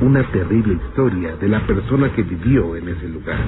una 0.00 0.24
terrible 0.32 0.74
historia 0.74 1.36
de 1.36 1.48
la 1.48 1.60
persona 1.66 2.12
que 2.12 2.22
vivió 2.22 2.74
en 2.74 2.88
ese 2.88 3.08
lugar. 3.08 3.38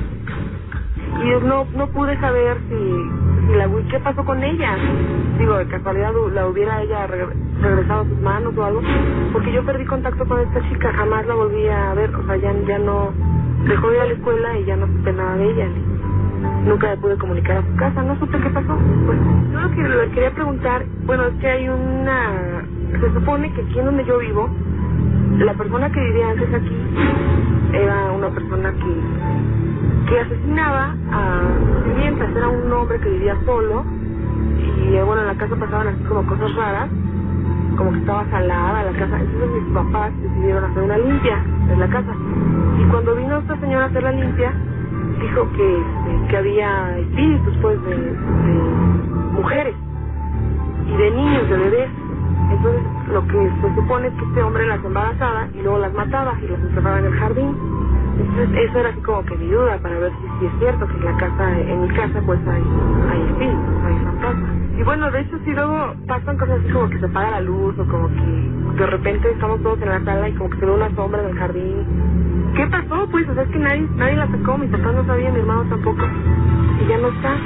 Y 1.23 1.45
no, 1.45 1.67
no 1.77 1.87
pude 1.89 2.19
saber 2.21 2.57
si, 2.69 3.57
la 3.57 3.69
qué 3.91 3.99
pasó 4.01 4.25
con 4.25 4.43
ella. 4.45 4.77
Digo, 5.39 5.57
de 5.57 5.67
casualidad 5.67 6.13
la 6.33 6.47
hubiera 6.47 6.83
ella 6.83 7.07
regresado 7.07 8.03
a 8.03 8.05
sus 8.05 8.21
manos 8.21 8.57
o 8.57 8.65
algo. 8.65 8.81
Porque 9.33 9.53
yo 9.53 9.65
perdí 9.65 9.85
contacto 9.87 10.25
con 10.27 10.41
esta 10.41 10.61
chica, 10.69 10.93
jamás 10.93 11.27
la 11.27 11.35
volví 11.35 11.67
a 11.67 11.95
ver. 11.95 12.15
O 12.15 12.25
sea, 12.27 12.37
ya, 12.37 12.53
ya 12.67 12.79
no 12.79 13.13
dejó 13.67 13.91
de 13.91 13.97
ir 13.97 14.03
a 14.03 14.07
la 14.07 14.13
escuela 14.13 14.59
y 14.59 14.65
ya 14.67 14.77
no 14.77 14.87
supe 14.87 15.13
nada 15.13 15.37
de 15.37 15.51
ella. 15.51 15.69
Nunca 16.65 16.89
me 16.89 16.97
pude 16.97 17.17
comunicar 17.19 17.59
a 17.59 17.63
su 17.63 17.77
casa, 17.77 18.03
no 18.03 18.19
supe 18.19 18.39
qué 18.39 18.51
pasó. 18.51 18.79
Pues 19.07 19.19
yo 19.53 19.61
lo 19.61 19.71
que 19.71 19.83
le 19.83 20.11
quería 20.13 20.31
preguntar, 20.31 20.85
bueno, 21.05 21.27
es 21.27 21.35
que 21.41 21.47
hay 21.49 21.69
una... 21.69 22.65
Se 23.01 23.13
supone 23.13 23.53
que 23.53 23.63
aquí 23.63 23.75
donde 23.75 24.05
yo 24.05 24.19
vivo, 24.19 24.49
la 25.39 25.55
persona 25.55 25.91
que 25.91 26.01
vivía 26.01 26.31
antes 26.31 26.55
aquí 26.55 26.77
era 27.73 28.13
una 28.13 28.29
persona 28.29 28.73
que, 28.73 30.09
que 30.09 30.21
asesinaba 30.21 30.95
a 31.11 31.41
clientes, 31.85 32.37
era 32.37 32.49
un 32.49 32.73
hombre 32.73 33.01
que 33.01 33.11
vivía 33.11 33.37
solo 33.45 33.85
y 34.57 34.95
eh, 34.95 35.03
bueno, 35.03 35.23
en 35.23 35.29
la 35.29 35.35
casa 35.35 35.57
pasaban 35.57 35.89
así 35.89 36.05
como 36.05 36.25
cosas 36.27 36.55
raras, 36.55 36.89
como 37.77 37.93
que 37.93 37.99
estaba 37.99 38.25
salada 38.31 38.85
la 38.85 38.93
casa, 38.93 39.21
entonces 39.21 39.63
mis 39.63 39.75
papás 39.75 40.13
decidieron 40.23 40.65
hacer 40.65 40.83
una 40.83 40.99
limpia 40.99 41.45
en 41.73 41.81
la 41.81 41.89
casa 41.89 42.15
y 42.79 42.85
cuando 42.85 43.17
vino 43.17 43.39
esta 43.39 43.59
señora 43.59 43.85
a 43.85 43.89
hacer 43.89 44.03
la 44.03 44.13
limpia, 44.13 44.53
dijo 45.25 45.49
que, 45.53 45.79
este, 45.79 46.29
que 46.29 46.37
había 46.37 46.99
espíritus 46.99 47.57
pues 47.61 47.83
de, 47.85 47.97
mujeres 49.33 49.75
y 50.87 50.97
de 50.97 51.11
niños, 51.11 51.51
de 51.51 51.57
bebés 51.57 51.91
entonces, 52.51 52.83
lo 53.09 53.27
que 53.27 53.51
se 53.63 53.75
supone 53.75 54.09
es 54.09 54.15
que 54.15 54.25
este 54.25 54.43
hombre 54.43 54.67
las 54.67 54.85
embarazaba 54.85 55.49
y 55.55 55.63
luego 55.63 55.79
las 55.79 55.95
mataba 55.95 56.35
y 56.43 56.47
las 56.47 56.61
encerraba 56.61 56.99
en 56.99 57.07
el 57.07 57.15
jardín. 57.15 57.57
Entonces, 58.19 58.69
eso 58.69 58.79
era 58.79 58.91
así 58.91 59.01
como 59.01 59.25
que 59.25 59.37
mi 59.37 59.49
duda 59.49 59.79
para 59.79 59.99
ver 59.99 60.13
si, 60.13 60.39
si 60.39 60.47
es 60.47 60.53
cierto 60.61 60.87
que 60.87 60.97
en 60.97 61.05
la 61.05 61.17
casa, 61.17 61.61
en 61.61 61.81
mi 61.83 61.89
casa, 61.89 62.23
pues 62.25 62.39
hay, 62.47 62.63
hay 63.11 63.23
espíritus, 63.31 63.85
hay 63.85 64.05
fantasmas. 64.05 64.51
Y 64.79 64.83
bueno, 64.83 65.11
de 65.11 65.21
hecho, 65.21 65.39
si 65.45 65.53
luego 65.53 65.95
pasan 66.07 66.39
cosas 66.39 66.61
así 66.61 66.73
como 66.73 66.89
que 66.91 66.99
se 66.99 67.07
apaga 67.07 67.31
la 67.31 67.41
luz 67.41 67.79
o 67.79 67.85
como 67.87 68.09
que 68.09 68.79
de 68.79 68.87
repente 68.87 69.31
estamos 69.31 69.63
todos 69.63 69.81
en 69.83 69.89
la 69.89 70.05
sala 70.05 70.29
y 70.29 70.33
como 70.35 70.51
que 70.51 70.59
se 70.59 70.67
ve 70.67 70.73
una 70.73 70.95
sombra 70.95 71.29
en 71.29 71.37
jardín. 71.37 72.14
¿Qué 72.55 72.67
pasó? 72.69 73.09
Pues, 73.11 73.29
o 73.29 73.35
sea, 73.35 73.43
es 73.43 73.49
que 73.51 73.59
nadie, 73.59 73.89
nadie 73.97 74.17
la 74.17 74.31
sacó, 74.31 74.57
mis 74.59 74.71
papás 74.71 74.95
no 74.95 75.05
sabían, 75.07 75.33
mi 75.33 75.41
hermano 75.41 75.69
tampoco. 75.69 76.05
Y 76.85 76.89
ya 76.89 76.99
no 76.99 77.09
está. 77.09 77.37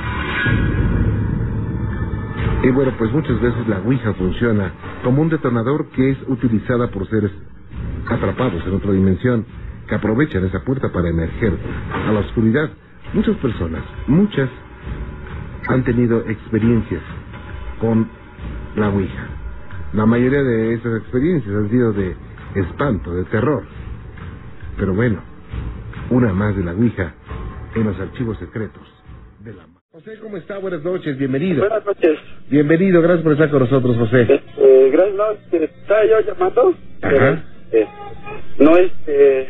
Y 2.63 2.71
bueno, 2.71 2.93
pues 2.99 3.13
muchas 3.13 3.41
veces 3.41 3.69
la 3.69 3.79
Ouija 3.79 4.13
funciona 4.15 4.73
como 5.05 5.23
un 5.23 5.29
detonador 5.29 5.89
que 5.91 6.11
es 6.11 6.19
utilizada 6.27 6.89
por 6.89 7.09
seres 7.09 7.31
atrapados 8.09 8.63
en 8.67 8.75
otra 8.75 8.93
dimensión 8.93 9.47
que 9.89 9.95
aprovechan 9.95 10.45
esa 10.45 10.61
puerta 10.65 10.93
para 10.93 11.09
emerger 11.09 11.55
a 12.07 12.13
la 12.13 12.21
oscuridad. 12.21 12.69
Muchas 13.15 13.37
personas, 13.37 13.83
muchas, 14.07 14.51
han 15.69 15.85
tenido 15.85 16.21
experiencias 16.29 17.03
con 17.81 18.09
la 18.77 18.91
Ouija. 18.91 19.27
La 19.95 20.05
mayoría 20.05 20.43
de 20.43 20.75
esas 20.75 21.01
experiencias 21.01 21.55
han 21.55 21.71
sido 21.71 21.93
de 21.93 22.15
espanto, 22.57 23.15
de 23.15 23.25
terror. 23.25 23.65
Pero 24.79 24.95
bueno, 24.95 25.23
una 26.11 26.33
más 26.33 26.57
de 26.57 26.65
la 26.65 26.73
Ouija 26.73 27.15
en 27.75 27.85
los 27.85 27.99
archivos 28.01 28.39
secretos 28.39 28.83
de 29.41 29.53
la 29.55 29.65
José, 29.93 30.19
¿cómo 30.23 30.37
está? 30.37 30.59
Buenas 30.59 30.83
noches, 30.85 31.19
bienvenido. 31.19 31.61
Buenas 31.61 31.85
noches. 31.85 32.19
Bienvenido, 32.51 33.01
gracias 33.03 33.23
por 33.23 33.33
estar 33.33 33.51
con 33.51 33.61
nosotros, 33.61 33.97
José. 33.97 34.23
Este, 34.23 34.91
gracias, 34.91 35.17
no, 35.17 35.31
este, 35.33 35.65
estaba 35.65 36.01
yo 36.07 36.21
llamando, 36.21 36.75
Ajá. 37.03 37.43
este, 37.73 37.89
no, 38.61 38.77
este, 38.77 39.49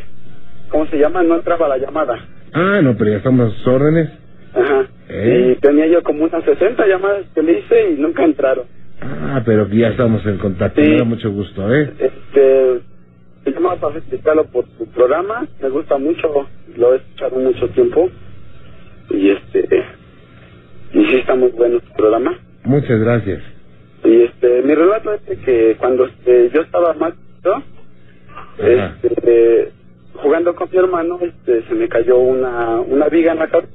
¿cómo 0.71 0.87
se 0.87 0.99
llama? 0.99 1.23
No 1.23 1.37
entraba 1.37 1.69
la 1.69 1.77
llamada. 1.79 2.15
Ah, 2.55 2.81
no, 2.83 2.97
pero 2.97 3.11
ya 3.11 3.17
estamos 3.19 3.53
a 3.53 3.57
sus 3.57 3.67
órdenes. 3.67 4.09
Ajá. 4.55 4.87
¿Eh? 5.11 5.55
Y 5.57 5.61
tenía 5.61 5.87
yo 5.89 6.03
como 6.03 6.25
unas 6.25 6.45
60 6.45 6.87
llamadas 6.87 7.27
que 7.35 7.43
le 7.43 7.59
hice 7.59 7.91
y 7.91 8.01
nunca 8.01 8.25
entraron. 8.25 8.65
Ah, 9.03 9.43
pero 9.45 9.69
que 9.69 9.77
ya 9.77 9.89
estamos 9.89 10.25
en 10.25 10.39
contacto, 10.39 10.81
Sí. 10.83 10.89
me 10.91 10.97
da 10.99 11.05
mucho 11.05 11.31
gusto, 11.31 11.75
¿eh? 11.75 11.93
Este, 11.99 12.81
me 13.49 13.55
llamaba 13.55 13.77
para 13.77 13.95
felicitarlo 13.95 14.45
por 14.45 14.67
su 14.77 14.87
programa, 14.89 15.47
me 15.63 15.69
gusta 15.71 15.97
mucho, 15.97 16.47
lo 16.77 16.93
he 16.93 16.97
escuchado 16.99 17.37
mucho 17.37 17.69
tiempo. 17.71 18.11
Y 19.11 19.31
este, 19.31 19.67
y 20.93 21.05
sí 21.07 21.17
está 21.17 21.35
muy 21.35 21.51
bueno 21.53 21.81
su 21.81 21.93
programa. 21.95 22.39
Muchas 22.65 23.01
gracias. 23.01 23.43
Y 24.05 24.23
este, 24.23 24.63
mi 24.63 24.75
relato 24.75 25.15
es 25.15 25.25
de 25.27 25.37
que 25.39 25.77
cuando 25.79 26.05
este, 26.05 26.51
yo 26.55 26.61
estaba 26.61 26.93
más 26.95 27.15
Ajá. 27.45 28.97
este, 29.03 29.73
jugando 30.15 30.55
con 30.55 30.69
mi 30.71 30.79
hermano, 30.79 31.19
este, 31.23 31.63
se 31.63 31.75
me 31.75 31.89
cayó 31.89 32.19
una, 32.19 32.81
una 32.81 33.09
viga 33.09 33.33
en 33.33 33.39
la 33.39 33.49
cabeza. 33.49 33.73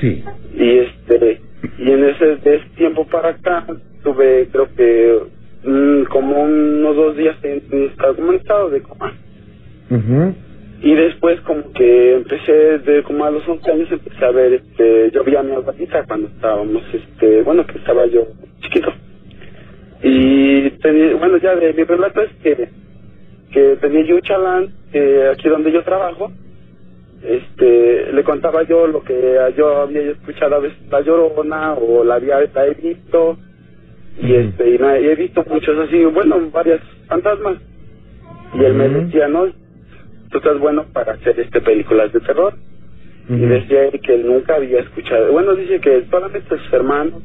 Sí. 0.00 0.24
Y 0.54 0.78
este, 0.78 1.40
y 1.78 1.92
en 1.92 2.04
ese, 2.04 2.36
de 2.36 2.56
ese 2.56 2.68
tiempo 2.76 3.06
para 3.06 3.30
acá, 3.30 3.66
tuve, 4.02 4.48
creo 4.50 4.68
que, 4.74 5.20
mm, 5.64 6.04
como 6.04 6.42
unos 6.42 6.96
dos 6.96 7.16
días 7.16 7.36
en, 7.42 7.62
en 7.70 8.34
estado, 8.34 8.70
de 8.70 8.82
coma. 8.82 9.12
Y 10.82 10.94
después 10.94 11.40
como 11.42 11.72
que 11.72 12.14
empecé, 12.14 12.78
de 12.78 13.02
como 13.02 13.24
a 13.24 13.30
los 13.30 13.46
11 13.46 13.70
años 13.70 13.92
empecé 13.92 14.24
a 14.24 14.30
ver, 14.30 14.54
este, 14.54 15.10
yo 15.10 15.24
vi 15.24 15.36
a 15.36 15.42
mi 15.42 15.52
abuelita 15.52 16.04
cuando 16.04 16.28
estábamos, 16.28 16.82
este, 16.92 17.42
bueno, 17.42 17.66
que 17.66 17.78
estaba 17.78 18.06
yo 18.06 18.26
chiquito. 18.60 18.90
Y 20.02 20.70
tenía, 20.82 21.16
bueno, 21.16 21.36
ya 21.36 21.54
de 21.56 21.74
mi 21.74 21.84
relato 21.84 22.22
es 22.22 22.30
que, 22.42 22.68
que 23.52 23.76
tenía 23.80 24.04
yo 24.06 24.14
un 24.16 24.22
chalán, 24.22 24.68
que 24.90 25.28
aquí 25.28 25.48
donde 25.50 25.70
yo 25.70 25.84
trabajo, 25.84 26.32
este, 27.22 28.12
le 28.12 28.24
contaba 28.24 28.62
yo 28.62 28.86
lo 28.86 29.02
que 29.02 29.38
yo 29.56 29.82
había 29.82 30.12
escuchado 30.12 30.56
a 30.56 30.60
veces 30.60 30.78
la 30.90 31.02
llorona 31.02 31.74
o 31.74 32.02
la 32.04 32.14
había 32.14 32.38
visto 32.38 33.36
y 34.22 34.34
este 34.34 34.70
y, 34.70 35.06
he 35.06 35.14
visto 35.14 35.44
muchos 35.48 35.78
así, 35.78 36.04
bueno, 36.04 36.50
varias 36.52 36.80
fantasmas. 37.06 37.56
Y 38.54 38.64
él 38.64 38.74
me 38.74 38.88
decía, 38.88 39.28
no, 39.28 39.46
tú 40.30 40.38
estás 40.38 40.58
bueno 40.58 40.84
para 40.92 41.12
hacer 41.12 41.38
este 41.38 41.60
películas 41.60 42.12
de 42.12 42.20
terror. 42.20 42.54
Y 43.28 43.38
decía 43.38 43.84
él 43.84 44.00
que 44.00 44.14
él 44.14 44.26
nunca 44.26 44.56
había 44.56 44.80
escuchado, 44.80 45.30
bueno, 45.30 45.54
dice 45.54 45.80
que 45.80 46.04
solamente 46.10 46.48
sus 46.48 46.72
hermanos 46.72 47.22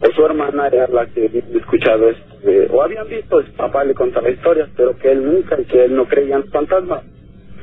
o 0.00 0.12
su 0.12 0.24
hermana 0.24 0.68
era 0.68 0.88
la 0.88 1.06
que 1.06 1.26
había 1.26 1.42
escuchado 1.60 2.08
esto, 2.08 2.48
eh, 2.48 2.68
o 2.70 2.82
habían 2.82 3.08
visto, 3.08 3.42
su 3.42 3.52
papá 3.52 3.84
le 3.84 3.94
contaba 3.94 4.30
historias, 4.30 4.70
pero 4.74 4.96
que 4.96 5.10
él 5.10 5.24
nunca, 5.24 5.60
y 5.60 5.64
que 5.64 5.84
él 5.84 5.94
no 5.94 6.06
creía 6.06 6.36
en 6.36 6.44
fantasmas. 6.44 7.02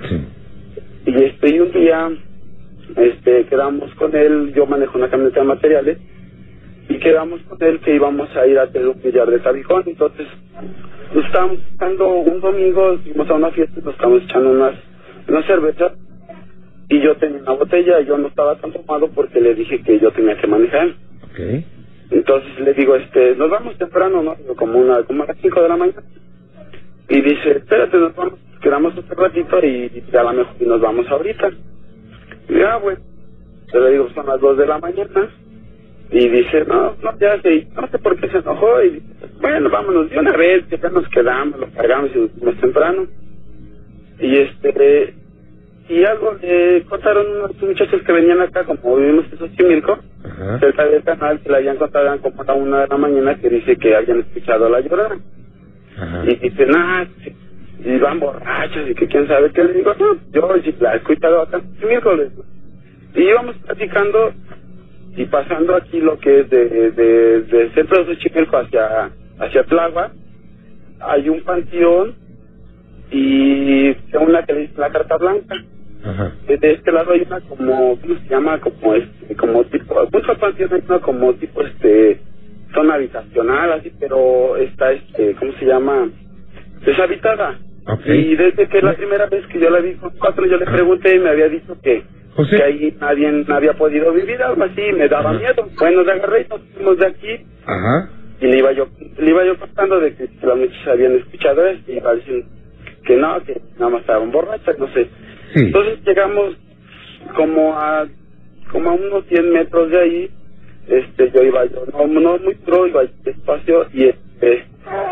Sí. 0.08 0.26
Y 1.08 1.24
este, 1.24 1.56
y 1.56 1.60
un 1.60 1.72
día, 1.72 2.12
este, 2.98 3.46
quedamos 3.46 3.94
con 3.96 4.16
él, 4.16 4.54
yo 4.54 4.66
manejo 4.66 4.98
una 4.98 5.10
camioneta 5.10 5.40
de 5.40 5.48
materiales, 5.48 5.98
y 6.88 7.00
quedamos 7.00 7.42
con 7.44 7.62
él 7.64 7.80
que 7.80 7.96
íbamos 7.96 8.34
a 8.36 8.46
ir 8.48 8.60
a 8.60 8.64
hacer 8.64 8.88
un 8.88 9.02
billar 9.02 9.30
de 9.30 9.40
tabijón, 9.40 9.84
entonces 9.86 10.28
nos 11.14 11.26
estábamos 11.26 11.60
echando 11.74 12.08
un 12.08 12.42
domingo, 12.42 12.98
fuimos 13.00 13.30
a 13.30 13.34
una 13.34 13.52
fiesta, 13.52 13.82
nos 13.84 13.94
estábamos 13.94 14.24
echando 14.24 14.52
unas, 14.52 14.76
unas 15.28 15.46
cervezas, 15.46 15.94
y 16.90 17.02
yo 17.02 17.16
tenía 17.16 17.42
una 17.42 17.54
botella, 17.54 18.00
y 18.02 18.06
yo 18.06 18.18
no 18.18 18.28
estaba 18.28 18.56
tan 18.56 18.72
tomado 18.72 19.10
porque 19.10 19.42
le 19.42 19.56
dije 19.56 19.82
que 19.82 20.00
yo 20.00 20.12
tenía 20.12 20.38
que 20.38 20.48
manejar. 20.48 20.90
Ok. 21.24 21.64
Entonces 22.12 22.60
le 22.60 22.74
digo, 22.74 22.96
este, 22.96 23.36
nos 23.36 23.50
vamos 23.50 23.78
temprano, 23.78 24.22
¿no? 24.22 24.36
Como 24.56 24.80
una, 24.80 25.02
como 25.04 25.24
a 25.24 25.28
las 25.28 25.38
5 25.42 25.62
de 25.62 25.70
la 25.70 25.78
mañana. 25.78 26.04
Y 27.10 27.22
dice, 27.22 27.52
espérate, 27.58 27.98
nos 27.98 28.16
vamos, 28.16 28.40
quedamos 28.62 28.96
otro 28.98 29.16
ratito 29.16 29.60
y, 29.64 30.04
y 30.12 30.16
a 30.16 30.24
lo 30.24 30.34
mejor 30.34 30.56
y 30.60 30.66
nos 30.66 30.82
vamos 30.82 31.08
ahorita. 31.10 31.50
Y 32.50 32.62
ah, 32.62 32.78
bueno. 32.78 33.02
Yo 33.74 33.80
le 33.80 33.92
digo, 33.92 34.10
son 34.14 34.28
las 34.28 34.40
2 34.40 34.58
de 34.58 34.68
la 34.68 34.78
mañana. 34.78 35.30
Y 36.12 36.30
dice, 36.30 36.66
no, 36.66 36.96
no, 37.02 37.20
ya 37.20 37.42
sé, 37.42 37.68
no 37.76 37.88
sé 37.88 38.00
por 38.00 38.20
qué 38.20 38.30
se 38.30 38.38
enojó. 38.38 38.82
Y 38.84 38.90
dice, 38.92 39.06
bueno, 39.42 39.70
vámonos 39.70 40.10
de 40.10 40.20
una 40.20 40.32
vez, 40.34 40.66
que 40.66 40.78
ya 40.78 40.90
nos 40.90 41.08
quedamos, 41.10 41.60
lo 41.60 41.68
cargamos 41.72 42.12
y 42.12 42.30
fuimos 42.30 42.60
temprano. 42.62 43.08
Y 44.20 44.38
este, 44.38 45.14
y 45.88 46.04
algo 46.04 46.36
le 46.42 46.84
contaron 46.86 47.28
unos 47.28 47.62
muchachos 47.62 48.02
que 48.02 48.12
venían 48.12 48.42
acá, 48.42 48.64
como 48.64 48.96
vivimos 48.96 49.26
en 49.32 49.38
Xochimilco, 49.38 50.00
cerca 50.60 50.86
del 50.86 51.04
canal, 51.04 51.40
que 51.40 51.50
le 51.50 51.58
habían 51.58 51.78
contado 51.78 52.06
eran 52.06 52.20
como 52.20 52.42
a 52.42 52.54
una 52.54 52.82
de 52.82 52.88
la 52.88 52.98
mañana, 52.98 53.36
que 53.36 53.50
dice 53.50 53.76
que 53.78 53.96
habían 53.96 54.22
escuchado 54.22 54.68
la 54.68 54.80
llorona. 54.80 55.20
Ajá. 55.98 56.24
Y 56.26 56.36
dice, 56.38 56.66
nah, 56.66 57.06
y 57.84 57.98
van 58.00 58.20
borrachos, 58.20 58.90
y 58.90 58.96
que 58.96 59.08
quién 59.08 59.28
sabe 59.28 59.52
qué. 59.52 59.64
Le 59.64 59.74
digo, 59.74 59.94
no, 60.00 60.18
yo 60.32 60.56
la 60.80 60.94
he 60.94 60.98
escuchado 60.98 61.42
acá 61.42 61.58
en 61.58 61.76
Xochimilco. 61.76 62.16
Y 63.14 63.22
íbamos 63.22 63.56
platicando 63.58 64.34
y 65.16 65.26
pasando 65.26 65.76
aquí 65.76 66.02
lo 66.02 66.18
que 66.20 66.42
es 66.42 66.50
de, 66.50 66.92
de, 66.92 67.42
del 67.42 67.74
centro 67.74 68.04
de 68.04 68.16
Xochimilco 68.16 68.58
hacia, 68.58 69.12
hacia 69.40 69.64
Tláhuac, 69.64 70.12
hay 71.00 71.30
un 71.30 71.42
panteón 71.42 72.16
y 73.12 73.96
según 74.12 74.34
la 74.34 74.46
que 74.46 74.54
le 74.54 74.62
dice 74.62 74.74
la 74.78 74.90
carta 74.90 75.18
blanca. 75.18 75.56
Ajá. 76.04 76.34
De 76.48 76.58
de 76.58 76.74
este 76.74 76.92
lado 76.92 77.14
hay 77.14 77.22
una 77.22 77.40
como, 77.42 78.00
¿cómo 78.00 78.16
se 78.16 78.30
llama? 78.30 78.60
Como 78.60 78.94
este, 78.94 79.36
como 79.36 79.64
tipo, 79.66 79.96
panteón 80.40 80.74
hay 80.74 80.84
una 80.88 81.00
como 81.00 81.34
tipo 81.36 81.62
este, 81.62 82.20
zona 82.74 82.96
habitacional 82.96 83.74
así, 83.74 83.92
pero 84.00 84.58
está 84.58 84.92
este, 84.92 85.36
¿cómo 85.36 85.54
se 85.54 85.66
llama? 85.66 86.10
Deshabitada. 86.86 87.58
Y 88.08 88.36
desde 88.36 88.68
que 88.68 88.82
la 88.82 88.94
primera 88.94 89.28
vez 89.28 89.46
que 89.48 89.60
yo 89.60 89.70
la 89.70 89.80
vi 89.80 89.94
con 89.96 90.12
cuatro, 90.18 90.46
yo 90.46 90.58
le 90.58 90.66
pregunté 90.66 91.16
y 91.16 91.20
me 91.20 91.30
había 91.30 91.50
dicho 91.50 91.78
que, 91.84 92.04
José. 92.36 92.58
que 92.58 92.64
ahí 92.64 92.98
nadie 93.00 93.32
no 93.32 93.56
había 93.56 93.74
podido 93.74 94.12
vivir, 94.14 94.42
algo 94.42 94.64
así, 94.64 94.82
me 94.94 95.08
daba 95.08 95.30
Ajá. 95.32 95.40
miedo. 95.40 95.70
Bueno, 95.80 96.04
de 96.04 96.12
agarré 96.12 96.42
y 96.42 96.50
nos 96.50 96.62
fuimos 96.74 96.98
de 96.98 97.08
aquí 97.08 97.46
Ajá. 97.66 98.10
y 98.42 98.48
le 98.48 98.58
iba 98.58 98.72
yo 98.74 98.88
le 99.18 99.30
iba 99.30 99.46
yo 99.46 99.58
contando 99.58 100.00
de 100.00 100.14
que, 100.16 100.30
las 100.44 100.58
muchachas 100.58 100.88
habían 100.88 101.14
escuchado 101.16 101.66
esto 101.66 101.92
y 101.92 101.96
iba 101.98 102.14
diciendo 102.16 102.48
que 103.06 103.16
no, 103.18 103.42
que 103.44 103.62
nada 103.78 103.90
más 103.92 104.02
estaban 104.02 104.32
borrachas, 104.32 104.78
no 104.80 104.88
sé. 104.94 105.08
Sí. 105.54 105.60
Entonces 105.66 106.00
llegamos 106.06 106.58
como 107.36 107.78
a 107.78 108.06
como 108.72 108.90
a 108.90 108.94
unos 108.94 109.26
100 109.28 109.52
metros 109.52 109.90
de 109.92 110.00
ahí, 110.00 110.30
este 110.88 111.32
yo 111.32 111.44
iba 111.44 111.66
yo, 111.66 111.86
no, 111.94 112.08
no 112.08 112.38
muy 112.40 112.56
pro, 112.56 112.88
iba 112.88 113.04
despacio 113.24 113.88
y 113.94 114.06
este 114.06 114.66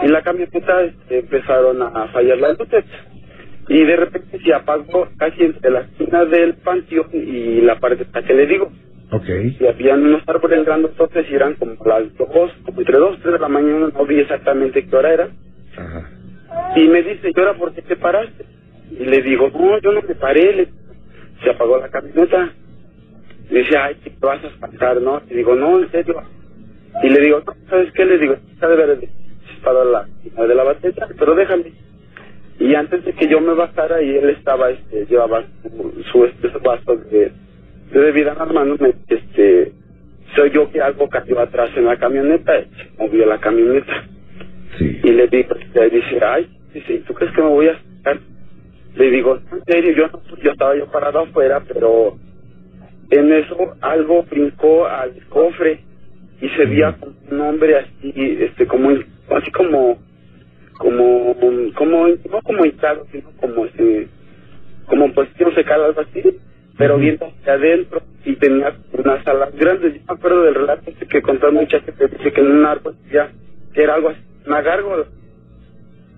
y 0.03 0.07
la 0.07 0.21
camioneta 0.21 0.81
este, 0.83 1.19
empezaron 1.19 1.81
a 1.81 2.07
fallar 2.09 2.38
las 2.38 2.59
luces 2.59 2.83
y 3.69 3.84
de 3.84 3.95
repente 3.95 4.39
se 4.43 4.54
apagó 4.54 5.08
casi 5.17 5.43
entre 5.43 5.71
la 5.71 5.82
esquina 5.82 6.26
del 6.26 6.56
panteón 6.56 7.08
y 7.13 7.62
la 7.62 7.73
esta 7.99 8.21
que 8.23 8.34
le 8.34 8.45
digo 8.47 8.71
Ok. 9.12 9.30
y 9.60 9.65
habían 9.67 10.04
unos 10.06 10.21
árboles 10.28 10.65
grandototes 10.65 11.26
y 11.30 11.36
eran 11.36 11.54
como 11.56 11.76
las 11.86 12.13
dos, 12.17 12.52
como 12.65 12.80
entre 12.80 12.97
dos, 12.97 13.19
tres 13.21 13.34
de 13.34 13.39
la 13.39 13.47
mañana, 13.47 13.89
no 13.93 14.06
vi 14.06 14.19
exactamente 14.19 14.86
qué 14.88 14.95
hora 14.95 15.13
era. 15.13 15.30
Ajá. 15.78 16.10
Y 16.76 16.88
me 16.88 17.04
dice, 17.04 17.32
¿y 17.36 17.39
ahora 17.39 17.54
por 17.54 17.73
qué 17.73 17.82
te 17.84 17.95
paraste? 17.95 18.45
Y 18.91 19.06
le 19.06 19.21
digo, 19.21 19.49
no, 19.54 19.80
yo 19.80 19.91
no 19.91 20.02
me 20.02 20.15
paré, 20.15 20.54
le- 20.56 20.67
se 21.43 21.49
apagó 21.52 21.78
la 21.80 21.89
camioneta. 21.89 22.52
Y 23.49 23.56
dice, 23.56 23.78
ay, 23.78 23.95
¿qué 24.04 24.10
te 24.10 24.26
vas 24.26 24.43
a 24.43 24.47
espantar, 24.47 25.02
no? 25.02 25.21
Y 25.30 25.36
digo, 25.36 25.56
no, 25.56 25.80
en 25.80 25.91
serio. 25.91 26.15
Y 27.04 27.10
le 27.10 27.19
digo, 27.21 27.43
no, 27.45 27.54
¿sabes 27.69 27.91
qué? 27.93 28.06
Le 28.06 28.17
digo, 28.17 28.34
está 28.54 28.67
de 28.67 28.82
haber 28.84 28.99
disparado 28.99 29.91
la 29.91 30.08
la 30.36 30.47
de 30.47 30.56
la 30.56 30.63
batería, 30.63 31.08
pero 31.19 31.36
déjame. 31.36 31.71
Y 32.59 32.75
antes 32.75 33.03
de 33.03 33.13
que 33.13 33.27
yo 33.27 33.41
me 33.41 33.53
bajara 33.53 34.01
y 34.01 34.09
él 34.15 34.29
estaba, 34.29 34.69
este, 34.69 35.05
llevaba 35.05 35.43
su, 35.63 36.03
su, 36.11 36.25
este, 36.25 36.51
su 36.51 36.59
vaso 36.59 36.95
de, 36.95 37.31
de 37.91 37.99
bebida 37.99 38.33
en 38.33 38.37
las 38.39 38.53
manos, 38.53 38.79
me, 38.79 38.93
este, 39.07 39.71
soy 40.35 40.51
yo 40.51 40.69
que 40.71 40.81
algo 40.81 41.09
cayó 41.09 41.39
atrás 41.39 41.71
en 41.75 41.85
la 41.85 41.97
camioneta, 41.97 42.53
se 42.61 42.89
movió 42.97 43.25
la 43.25 43.39
camioneta. 43.39 44.05
Sí. 44.77 44.99
Y 45.03 45.11
le 45.11 45.27
digo, 45.27 45.55
este, 45.55 45.89
dice, 45.89 46.19
ay, 46.23 46.47
dice, 46.73 46.93
¿y 46.93 46.99
¿tú 46.99 47.13
crees 47.13 47.33
que 47.33 47.41
me 47.41 47.49
voy 47.49 47.67
a 47.67 47.79
sacar? 47.97 48.19
Le 48.95 49.09
digo, 49.09 49.39
"No, 49.51 49.57
en 49.57 49.63
serio, 49.65 49.91
yo 49.93 50.37
yo 50.41 50.51
estaba 50.51 50.75
yo 50.75 50.85
parado 50.91 51.19
afuera, 51.21 51.63
pero 51.67 52.17
en 53.09 53.33
eso 53.33 53.75
algo 53.81 54.23
brincó 54.23 54.87
al 54.87 55.13
cofre 55.29 55.79
y 56.41 56.49
se 56.49 56.65
veía 56.65 56.95
un 57.31 57.41
hombre 57.41 57.77
así, 57.77 58.37
este, 58.39 58.67
como, 58.67 58.89
así 58.89 59.51
como, 59.51 59.97
como, 60.83 61.33
como, 61.75 62.07
no 62.09 62.41
como 62.43 62.65
hinchado, 62.65 63.07
sino 63.09 63.29
como 63.39 63.65
este, 63.65 64.09
como 64.85 65.13
posición 65.13 65.55
secal, 65.55 65.81
algo 65.81 66.01
así, 66.01 66.21
pero 66.77 66.97
viendo 66.97 67.25
hacia 67.25 67.53
adentro 67.53 68.01
y 68.25 68.35
tenía 68.35 68.75
unas 68.91 69.25
alas 69.25 69.55
grandes. 69.55 69.93
Yo 69.93 70.01
me 70.05 70.13
acuerdo 70.13 70.43
del 70.43 70.55
relato 70.55 70.91
este 70.91 71.07
que 71.07 71.21
contó 71.21 71.49
muchacho 71.53 71.85
que 71.97 72.07
dice 72.07 72.33
que 72.33 72.41
en 72.41 72.51
un 72.51 72.65
árbol 72.65 72.95
ya, 73.09 73.31
que 73.73 73.81
era 73.81 73.95
algo 73.95 74.09
así, 74.09 74.19
una 74.45 74.61
gárgola, 74.61 75.05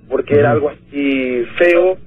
porque 0.10 0.34
era 0.34 0.52
algo 0.52 0.70
así 0.70 1.46
feo 1.60 1.98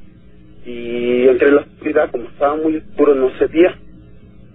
y 0.67 1.29
entre 1.29 1.53
la 1.53 1.61
oscuridad, 1.61 2.11
como 2.11 2.25
estaba 2.25 2.57
muy 2.57 2.79
oscuro, 2.79 3.15
no 3.15 3.31
se 3.39 3.47
veía. 3.47 3.79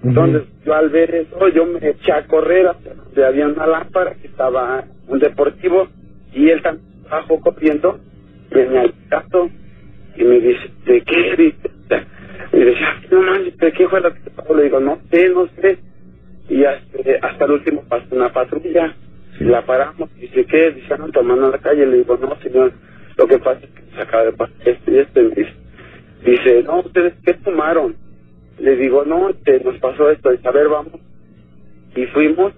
Entonces, 0.03 0.43
yo 0.65 0.73
al 0.73 0.89
ver 0.89 1.15
eso, 1.15 1.47
yo 1.47 1.65
me 1.65 1.79
eché 1.87 2.11
a 2.11 2.27
correr 2.27 2.67
hacia 2.67 2.95
donde 2.95 3.25
había 3.25 3.47
una 3.47 3.65
lámpara 3.65 4.15
que 4.15 4.27
estaba 4.27 4.83
un 5.07 5.19
deportivo 5.19 5.87
y 6.33 6.49
él 6.49 6.61
también 6.61 6.92
bajó 7.13 7.39
corriendo, 7.39 7.99
venía 8.51 8.81
al 8.81 8.93
gato 9.09 9.49
y 10.15 10.23
me 10.23 10.39
dice, 10.39 10.69
¿de 10.85 11.01
qué? 11.01 11.35
Dice, 11.37 11.73
y 12.53 12.59
decía, 12.59 13.01
no 13.09 13.21
manches, 13.21 13.57
¿de 13.57 13.71
qué 13.71 13.87
fue 13.87 13.99
lo 13.99 14.13
que 14.13 14.19
te 14.19 14.29
pasó? 14.29 14.53
Le 14.53 14.63
digo, 14.63 14.79
no 14.79 14.99
sé, 15.11 15.29
no 15.29 15.47
sé. 15.59 15.79
Y 16.49 16.63
hasta, 16.63 17.27
hasta 17.27 17.45
el 17.45 17.51
último 17.51 17.83
pasó 17.89 18.05
una 18.15 18.31
patrulla 18.31 18.95
y 19.39 19.43
la 19.45 19.65
paramos. 19.65 20.13
Dice, 20.15 20.45
¿qué? 20.45 20.71
Dice, 20.71 20.97
no, 20.97 21.09
tomando 21.09 21.49
la 21.49 21.57
calle. 21.57 21.85
Le 21.87 21.97
digo, 21.97 22.15
no, 22.17 22.35
señor, 22.41 22.73
lo 23.17 23.27
que 23.27 23.39
pasa 23.39 23.61
es 23.63 23.69
que 23.71 23.95
se 23.95 24.01
acaba 24.01 24.25
de 24.25 24.33
pasar 24.33 24.55
esto 24.65 24.91
y 24.91 24.97
esto. 24.99 25.21
Y 25.21 25.29
dice, 25.29 25.53
dice, 26.25 26.63
no, 26.63 26.79
¿ustedes 26.81 27.13
qué 27.25 27.33
tomaron? 27.33 27.95
Le 28.59 28.75
digo, 28.75 29.03
no, 29.03 29.29
este, 29.29 29.59
nos 29.63 29.77
pasó 29.79 30.11
esto. 30.11 30.29
Dice, 30.29 30.47
a 30.47 30.51
ver, 30.51 30.67
vamos. 30.67 31.01
Y 31.95 32.05
fuimos 32.07 32.53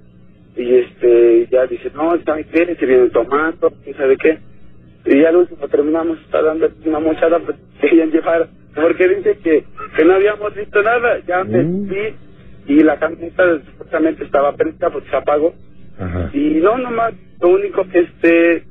y 0.56 0.76
este 0.76 1.48
ya 1.52 1.66
dice, 1.68 1.92
no, 1.96 2.18
¿saben 2.24 2.46
qué? 2.52 2.76
Se 2.76 2.86
vienen 2.86 3.12
tomando, 3.12 3.72
quién 3.84 3.96
sabe 3.98 4.18
qué. 4.18 4.38
Y 5.06 5.22
ya 5.22 5.30
al 5.30 5.36
último 5.38 5.68
terminamos 5.68 6.20
está 6.22 6.42
dando 6.42 6.70
una 6.86 7.00
mochada, 7.00 7.40
pues 7.40 7.58
querían 7.82 8.12
llevar, 8.12 8.48
porque 8.74 9.08
dice 9.08 9.38
que, 9.44 9.64
que 9.96 10.06
no 10.06 10.14
habíamos 10.16 10.56
visto 10.56 10.82
nada. 10.82 11.20
Ya 11.28 11.44
me 11.44 11.64
Mm. 11.64 11.88
fui 11.88 12.14
y 12.68 12.84
la 12.84 12.98
camioneta 12.98 13.60
supuestamente 13.66 14.24
estaba 14.24 14.56
presta 14.56 14.90
porque 14.90 15.10
se 15.10 15.16
apagó. 15.16 15.54
Ajá. 16.00 16.30
Y 16.34 16.56
no, 16.62 16.78
nomás, 16.78 17.14
lo 17.42 17.50
único 17.50 17.88
que 17.90 18.00
este 18.00 18.64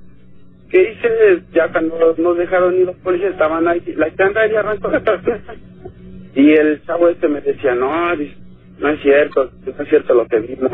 que 0.70 0.90
hice, 0.90 1.42
ya 1.52 1.70
cuando 1.70 2.14
nos 2.18 2.36
dejaron 2.36 2.74
ir 2.74 2.86
los 2.86 2.96
policías, 2.96 3.32
estaban 3.32 3.68
ahí, 3.68 3.80
la 3.96 4.08
estándar 4.08 4.50
y 4.50 4.56
arrancó 4.56 4.90
la 4.90 5.00
tarjeta. 5.04 5.54
Y 6.34 6.50
el 6.50 6.82
chavo 6.84 7.08
este 7.08 7.28
me 7.28 7.40
decía, 7.42 7.76
no, 7.76 7.90
no 8.16 8.88
es 8.88 9.00
cierto, 9.02 9.50
no 9.66 9.82
es 9.84 9.88
cierto 9.88 10.14
lo 10.14 10.26
que 10.26 10.40
vimos. 10.40 10.72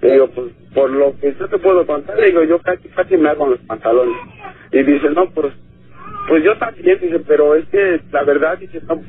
Digo, 0.00 0.28
pues 0.28 0.52
por 0.74 0.90
lo 0.90 1.18
que 1.18 1.34
yo 1.34 1.48
te 1.48 1.58
puedo 1.58 1.84
contar, 1.86 2.20
digo, 2.20 2.42
yo 2.44 2.58
casi, 2.60 2.88
casi 2.88 3.16
me 3.16 3.30
hago 3.30 3.48
los 3.48 3.58
pantalones. 3.60 4.16
Y 4.72 4.82
dice, 4.82 5.10
no, 5.10 5.28
pues, 5.30 5.52
pues 6.28 6.44
yo 6.44 6.56
también, 6.58 6.98
dice, 7.00 7.18
pero 7.26 7.54
es 7.54 7.66
que 7.68 8.00
la 8.12 8.22
verdad, 8.22 8.58
dice, 8.58 8.80
no, 8.86 9.02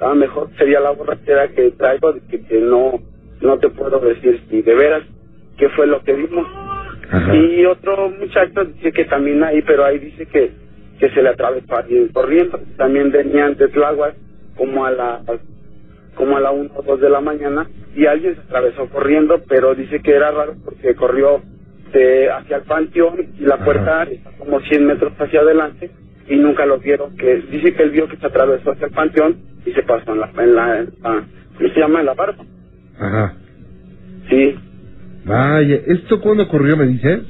a 0.00 0.08
lo 0.08 0.14
mejor 0.16 0.50
sería 0.58 0.80
la 0.80 0.90
borrachera 0.90 1.48
que 1.48 1.70
traigo, 1.72 2.14
que, 2.28 2.42
que 2.44 2.60
no, 2.60 3.00
no 3.40 3.58
te 3.58 3.68
puedo 3.68 4.00
decir 4.00 4.40
si 4.50 4.62
de 4.62 4.74
veras 4.74 5.02
qué 5.56 5.68
fue 5.70 5.86
lo 5.86 6.02
que 6.02 6.12
vimos. 6.14 6.46
Ajá. 7.10 7.36
Y 7.36 7.64
otro 7.66 8.10
muchacho 8.10 8.64
dice 8.64 8.92
que 8.92 9.04
también 9.04 9.44
ahí, 9.44 9.62
pero 9.62 9.84
ahí 9.84 9.98
dice 9.98 10.26
que, 10.26 10.50
que 10.98 11.10
se 11.10 11.22
le 11.22 11.28
atravesó 11.28 11.76
alguien 11.76 12.08
corriendo. 12.08 12.58
También 12.76 13.12
venían 13.12 13.54
de 13.56 13.68
Tláhuac 13.68 14.14
como 14.56 14.84
a 14.84 14.90
las 14.90 15.20
como 16.14 16.36
a 16.36 16.40
la 16.40 16.50
1 16.50 16.70
o 16.74 16.82
2 16.82 17.00
de 17.00 17.10
la 17.10 17.20
mañana 17.20 17.68
y 17.94 18.06
alguien 18.06 18.34
se 18.34 18.40
atravesó 18.42 18.88
corriendo, 18.88 19.42
pero 19.48 19.74
dice 19.74 20.00
que 20.00 20.12
era 20.12 20.30
raro 20.30 20.54
porque 20.64 20.94
corrió 20.94 21.42
de 21.92 22.30
hacia 22.30 22.56
el 22.56 22.62
panteón 22.62 23.16
y 23.38 23.44
la 23.44 23.58
puerta 23.64 24.04
está 24.04 24.30
como 24.38 24.60
100 24.60 24.86
metros 24.86 25.12
hacia 25.18 25.40
adelante 25.40 25.90
y 26.28 26.36
nunca 26.36 26.64
lo 26.66 26.78
vieron. 26.78 27.16
que 27.16 27.36
Dice 27.50 27.74
que 27.74 27.82
él 27.82 27.90
vio 27.90 28.08
que 28.08 28.16
se 28.16 28.26
atravesó 28.26 28.72
hacia 28.72 28.86
el 28.86 28.92
panteón 28.92 29.36
y 29.66 29.72
se 29.72 29.82
pasó 29.82 30.12
en 30.12 30.20
la, 30.20 30.30
en 30.38 30.54
la, 30.54 30.78
en 30.80 30.92
la- 31.02 31.24
¿cómo 31.56 31.68
se 31.68 31.80
llama? 31.80 32.00
En 32.00 32.06
la 32.06 32.14
barba. 32.14 32.44
Ajá. 32.98 33.34
Sí. 34.30 34.54
Vaya, 35.24 35.76
¿esto 35.86 36.20
cuándo 36.20 36.44
ocurrió, 36.44 36.76
me 36.76 36.86
dices? 36.86 37.20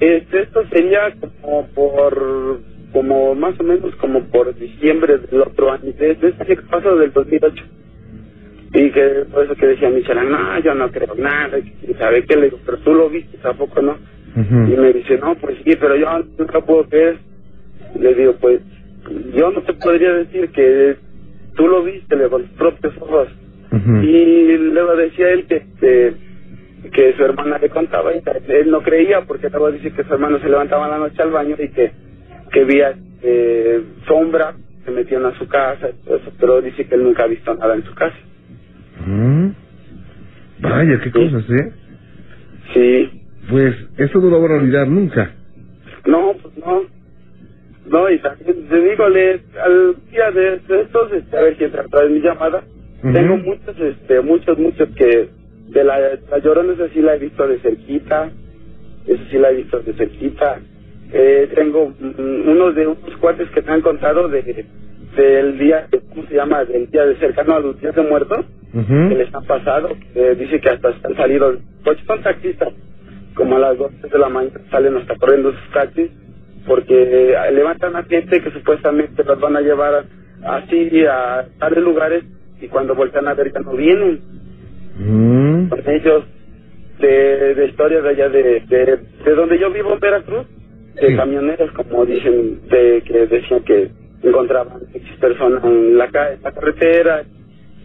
Este, 0.00 0.42
esto 0.42 0.62
sería 0.72 1.12
como 1.20 1.66
por, 1.68 2.60
como 2.92 3.34
más 3.34 3.58
o 3.60 3.62
menos 3.62 3.94
como 3.96 4.24
por 4.24 4.54
diciembre 4.54 5.18
del 5.18 5.42
otro 5.42 5.70
año, 5.70 5.92
desde 5.98 6.28
este 6.28 6.56
pasó 6.70 6.96
del 6.96 7.12
2008. 7.12 7.64
Y 8.74 8.90
que 8.90 9.26
por 9.30 9.44
eso 9.44 9.54
que 9.54 9.66
decía 9.66 9.90
Michelle, 9.90 10.24
no, 10.24 10.58
yo 10.60 10.74
no 10.74 10.90
creo 10.90 11.14
nada, 11.16 11.58
y 11.58 11.94
sabe 11.94 12.24
qué 12.24 12.36
le 12.36 12.44
digo, 12.46 12.58
pero 12.64 12.78
tú 12.78 12.94
lo 12.94 13.10
viste, 13.10 13.36
tampoco 13.38 13.82
no. 13.82 13.98
Y 14.34 14.76
me 14.76 14.92
dice, 14.94 15.18
no, 15.18 15.34
pues 15.34 15.58
sí, 15.62 15.76
pero 15.76 15.94
yo 15.96 16.08
nunca 16.38 16.60
puedo 16.62 16.84
creer. 16.84 17.18
Le 17.98 18.14
digo, 18.14 18.34
pues, 18.40 18.60
yo 19.34 19.50
no 19.50 19.60
te 19.62 19.74
podría 19.74 20.14
decir 20.14 20.48
que 20.50 20.96
tú 21.54 21.68
lo 21.68 21.82
viste, 21.82 22.16
le 22.16 22.24
digo, 22.24 22.30
con 22.30 22.46
tus 22.46 22.56
propios 22.56 22.94
ojos. 22.98 23.28
Y 24.02 24.56
luego 24.56 24.96
decía 24.96 25.30
él 25.30 25.46
que, 25.46 25.66
que, 25.78 26.14
que 26.90 27.14
su 27.14 27.24
hermana 27.24 27.58
le 27.58 27.68
contaba 27.68 28.14
y 28.14 28.22
que 28.22 28.60
él 28.60 28.70
no 28.70 28.82
creía 28.82 29.22
porque 29.22 29.48
luego 29.48 29.70
dice 29.70 29.92
que 29.92 30.04
su 30.04 30.12
hermano 30.12 30.38
se 30.40 30.48
levantaba 30.48 30.86
en 30.86 30.90
la 30.92 30.98
noche 30.98 31.22
al 31.22 31.30
baño 31.30 31.56
y 31.58 31.68
que, 31.68 31.90
que 32.50 32.64
veía 32.64 32.94
eh, 33.22 33.82
sombra 34.06 34.54
se 34.84 34.90
metían 34.90 35.24
a 35.24 35.38
su 35.38 35.46
casa 35.46 35.90
y 35.90 36.04
todo 36.04 36.16
eso, 36.16 36.32
pero 36.38 36.60
dice 36.60 36.86
que 36.86 36.94
él 36.96 37.04
nunca 37.04 37.24
ha 37.24 37.28
visto 37.28 37.54
nada 37.54 37.74
en 37.74 37.84
su 37.84 37.94
casa. 37.94 38.16
Mm. 39.06 39.50
Vaya, 40.60 41.00
qué 41.02 41.10
cosas, 41.10 41.44
¿eh? 41.50 41.72
Sí, 42.72 43.22
Pues 43.50 43.74
eso 43.96 44.18
no 44.20 44.30
lo 44.30 44.40
van 44.40 44.52
a 44.52 44.62
olvidar 44.62 44.88
nunca. 44.88 45.32
no, 46.06 46.34
pues 46.40 46.56
no. 46.58 46.82
No, 47.86 48.10
y 48.10 48.18
también 48.20 48.68
te 48.68 48.80
digo, 48.80 49.08
le, 49.08 49.40
al 49.60 49.96
día 50.10 50.30
de, 50.30 50.60
estos, 50.82 51.12
este, 51.12 51.36
a 51.36 51.42
ver 51.42 51.56
otra 51.84 52.02
vez 52.02 52.10
mi 52.12 52.20
llamada, 52.20 52.62
tengo 53.02 53.36
muchos, 53.38 53.76
este, 53.80 54.20
muchos, 54.20 54.56
muchos 54.56 54.88
que 54.96 55.28
de 55.68 55.84
la, 55.84 55.98
la 56.30 56.38
llorona, 56.38 56.74
esa 56.74 56.88
sí 56.90 57.00
la 57.00 57.16
he 57.16 57.18
visto 57.18 57.46
de 57.46 57.58
cerquita, 57.58 58.30
eso 59.06 59.22
sí 59.30 59.38
la 59.38 59.50
he 59.50 59.56
visto 59.56 59.80
de 59.80 59.92
cerquita. 59.94 60.60
Eh, 61.12 61.50
tengo 61.54 61.92
unos 62.00 62.74
de 62.74 62.86
unos 62.86 63.16
cuates 63.20 63.50
que 63.50 63.62
me 63.62 63.72
han 63.72 63.82
contado 63.82 64.28
de 64.28 64.64
del 65.16 65.58
día, 65.58 65.88
¿cómo 66.08 66.26
se 66.26 66.34
llama? 66.34 66.64
Del 66.64 66.90
día 66.90 67.04
de 67.04 67.16
cercano 67.16 67.54
a 67.54 67.60
los 67.60 67.78
días 67.80 67.94
de 67.94 68.02
muertos, 68.02 68.46
Ujú. 68.74 69.08
que 69.08 69.14
les 69.16 69.34
han 69.34 69.44
pasado, 69.44 69.90
que 70.14 70.34
dice 70.36 70.60
que 70.60 70.68
hasta 70.70 70.88
han 71.04 71.16
salido, 71.16 71.54
pues 71.84 71.98
son 72.06 72.22
taxistas, 72.22 72.72
como 73.34 73.56
a 73.56 73.60
las 73.60 73.78
2 73.78 73.90
de 74.02 74.18
la 74.18 74.28
mañana 74.28 74.60
salen 74.70 74.96
hasta 74.96 75.16
corriendo 75.16 75.52
sus 75.52 75.70
taxis, 75.72 76.10
porque 76.66 76.94
eh, 77.34 77.52
levantan 77.52 77.96
a 77.96 78.02
gente 78.04 78.40
que 78.40 78.50
supuestamente 78.52 79.24
los 79.24 79.40
van 79.40 79.56
a 79.56 79.60
llevar 79.60 80.04
así 80.44 81.04
a 81.06 81.46
tales 81.58 81.82
lugares 81.82 82.24
y 82.60 82.68
cuando 82.68 82.94
voltean 82.94 83.28
a 83.28 83.34
ver 83.34 83.52
ya 83.52 83.60
no 83.60 83.72
vienen 83.72 84.20
Mm. 84.98 85.68
con 85.68 85.80
ellos 85.88 86.24
de, 87.00 87.54
de 87.54 87.64
historias 87.66 88.02
de 88.02 88.08
allá 88.10 88.28
de, 88.28 88.42
de, 88.68 88.98
de 89.24 89.34
donde 89.34 89.58
yo 89.58 89.72
vivo 89.72 89.94
en 89.94 90.00
Veracruz, 90.00 90.46
de 90.94 91.08
Sí. 91.08 91.16
camioneros 91.16 91.70
como 91.72 92.04
dicen, 92.04 92.60
de 92.68 93.02
que 93.06 93.26
decían 93.26 93.64
que 93.64 93.88
encontraban 94.22 94.82
X 94.92 95.10
personas 95.18 95.64
en 95.64 95.96
la, 95.96 96.08
ca- 96.08 96.32
en 96.34 96.42
la 96.42 96.52
carretera, 96.52 97.22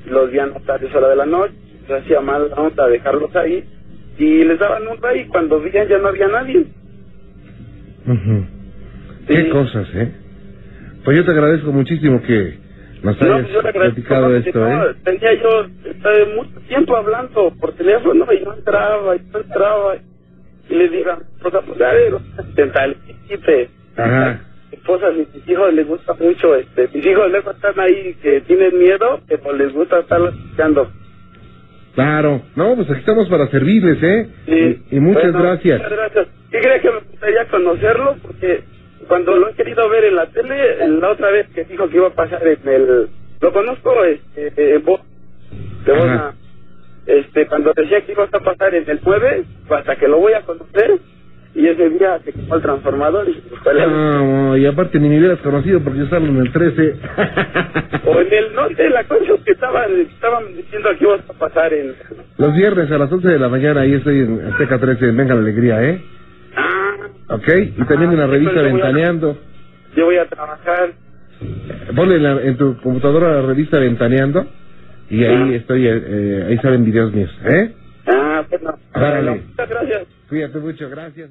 los 0.08 0.30
veían 0.30 0.52
a 0.56 0.60
tales 0.60 0.93
horas 0.96 1.10
de 1.12 1.15
la 1.15 1.26
noche, 1.26 1.54
se 1.88 1.96
hacía 1.96 2.22
mal 2.22 2.50
la 2.50 2.56
onda 2.56 2.88
dejarlos 2.88 3.36
ahí 3.36 3.63
y 4.17 4.43
les 4.43 4.60
daban 4.60 4.84
un 4.88 4.98
y 5.15 5.26
cuando 5.26 5.62
veían 5.62 5.88
ya 5.88 5.98
no 6.00 6.10
había 6.10 6.28
nadie. 6.28 6.65
Ujú. 8.08 8.46
Qué 9.28 9.43
Sí. 9.43 9.50
cosas, 9.50 9.88
¿eh? 9.93 10.12
Pues 11.04 11.17
yo 11.17 11.26
te 11.26 11.32
agradezco 11.32 11.72
muchísimo 11.72 12.22
que 12.22 12.58
nos 13.04 13.22
No, 13.22 13.34
hayas 13.36 13.52
yo 13.52 13.60
agradezco 13.60 13.80
platicado 13.80 14.36
esto, 14.36 14.60
no, 14.60 14.89
¿eh? 14.89 14.96
Tenía 15.04 15.34
yo 15.36 15.65
eh, 15.86 16.34
mucho 16.36 16.60
tiempo 16.67 16.96
hablando 16.96 17.54
por 17.60 17.74
teléfono 17.74 18.26
y 18.34 18.43
no 18.43 18.54
entraba, 18.54 19.15
y 19.15 19.22
no 19.32 19.39
entraba. 19.39 19.96
Y 20.70 20.76
le 20.76 20.89
digo, 20.89 21.12
pues 21.41 21.54
a 21.54 21.62
pues, 21.62 21.82
a 21.82 21.93
ver, 21.93 22.13
intentar, 22.50 22.96
quite. 23.28 23.70
Ajá. 23.96 24.41
Mi 24.71 24.77
esposa, 24.77 25.10
mis 25.12 25.27
hijos 25.47 25.73
les 25.73 25.88
gusta 25.88 26.13
mucho, 26.13 26.56
este, 26.56 26.89
mis 26.93 27.06
hijos 27.06 27.32
luego 27.32 27.51
están 27.51 27.80
ahí 27.80 28.15
que 28.21 28.41
tienen 28.41 28.77
miedo, 28.77 29.21
que 29.27 29.38
pues 29.38 29.58
les 29.58 29.73
gusta 29.73 29.99
estarlos 29.99 30.36
escuchando. 30.36 30.91
Claro. 31.95 32.41
No, 32.56 32.75
pues 32.75 32.89
aquí 32.91 32.99
estamos 32.99 33.27
para 33.30 33.47
servirles, 33.47 34.03
¿eh? 34.03 34.30
Sí. 34.45 34.84
Y, 34.91 34.97
y 34.97 34.99
muchas 34.99 35.32
Bueno, 35.32 35.39
gracias. 35.41 35.82
Muchas 35.82 35.97
gracias. 35.97 36.27
¿Qué 36.51 36.60
cree 36.60 36.82
que 36.82 36.91
me 36.91 36.99
gustaría 36.99 37.47
conocerlo? 37.47 38.15
Porque 38.21 38.63
cuando 39.08 39.36
lo 39.36 39.49
he 39.49 39.53
querido 39.53 39.89
ver 39.89 40.03
en 40.06 40.15
la 40.15 40.27
tele, 40.27 40.88
la 40.88 41.10
otra 41.12 41.32
vez 41.32 41.47
que 41.56 41.63
dijo 41.63 41.89
que 41.89 41.97
iba 41.97 42.08
a 42.08 42.13
pasar 42.13 42.45
en 42.45 42.67
el... 42.67 43.08
Lo 43.39 43.53
conozco 43.53 44.03
este, 44.03 44.75
en 44.75 44.84
voz 44.84 45.01
de 45.86 45.93
buena... 45.93 46.34
Este, 47.06 47.47
cuando 47.47 47.71
decía 47.73 48.01
que 48.01 48.12
iba 48.12 48.25
a 48.25 48.27
pasar 48.27 48.75
en 48.75 48.89
el 48.89 48.99
jueves, 48.99 49.45
hasta 49.69 49.95
que 49.95 50.10
lo 50.10 50.19
voy 50.19 50.34
a 50.34 50.41
conocer, 50.41 50.99
y 51.58 51.67
ese 51.67 51.89
día 51.89 52.20
se 52.24 52.32
quemó 52.32 52.56
el 52.56 52.62
transformador 52.62 53.28
y 53.28 53.34
se 53.34 53.56
fue 53.63 53.74
la 53.74 53.86
luz. 53.88 53.96
No, 53.98 54.58
y 54.58 54.65
aparte 54.67 55.00
ni 55.00 55.10
me 55.10 55.17
hubieras 55.20 55.39
conocido 55.39 55.82
porque 55.82 56.00
yo 56.00 56.08
salgo 56.08 56.28
en 56.28 56.38
el 56.38 56.52
13. 56.52 56.96
O 58.06 58.20
en 58.22 58.32
el 58.34 58.54
norte, 58.54 58.89
la 58.89 59.04
cosa 59.06 59.26
que 59.43 59.52
estaban, 59.52 59.91
estaban 60.02 60.56
diciendo 60.56 60.89
que 60.98 61.04
iba 61.04 61.15
a 61.15 61.34
pasar 61.34 61.74
en... 61.74 61.93
Los 62.38 62.56
viernes 62.56 62.91
a 62.91 62.98
las 63.00 63.12
11 63.12 63.28
de 63.28 63.39
la 63.39 63.50
mañana 63.50 63.82
ahí 63.82 63.93
estoy 63.96 64.20
en 64.20 64.41
Azteca 64.52 64.78
13, 64.80 65.10
en 65.10 65.17
Venga 65.17 65.34
la 65.36 65.41
Alegría, 65.41 65.84
¿eh? 65.84 66.02
Ah, 66.56 66.96
¿Ok? 67.30 67.48
Y 67.78 67.84
también 67.86 68.12
en 68.12 68.17
la 68.20 68.26
Ah, 68.26 68.28
revista 68.28 68.52
entonces 68.52 68.72
voy 68.72 68.82
a- 68.82 68.86
Ventaneando. 68.86 69.38
yo 69.96 70.06
voy 70.06 70.17
a 70.17 70.26
trabajar. 70.28 70.91
Ponle 71.96 72.15
en, 72.17 72.24
la- 72.24 72.41
en 72.41 72.58
tu 72.58 72.78
computadora 72.82 73.34
la 73.34 73.41
revista 73.48 73.80
Ventaneando 73.80 74.46
y 75.10 75.24
ahí 75.24 75.50
Ah. 75.54 75.56
estoy, 75.56 75.88
eh, 75.88 76.04
eh, 76.06 76.46
ahí 76.50 76.58
salen 76.60 76.86
videos 76.86 77.12
míos, 77.13 77.32
¿eh? 77.46 77.74
Ah, 78.08 78.43
bueno. 78.50 78.78
Árale. 78.93 79.41
Muchas 79.50 79.70
gracias. 79.70 80.04
Cuídate 80.30 80.60
mucho, 80.60 80.89
gracias. 80.89 81.30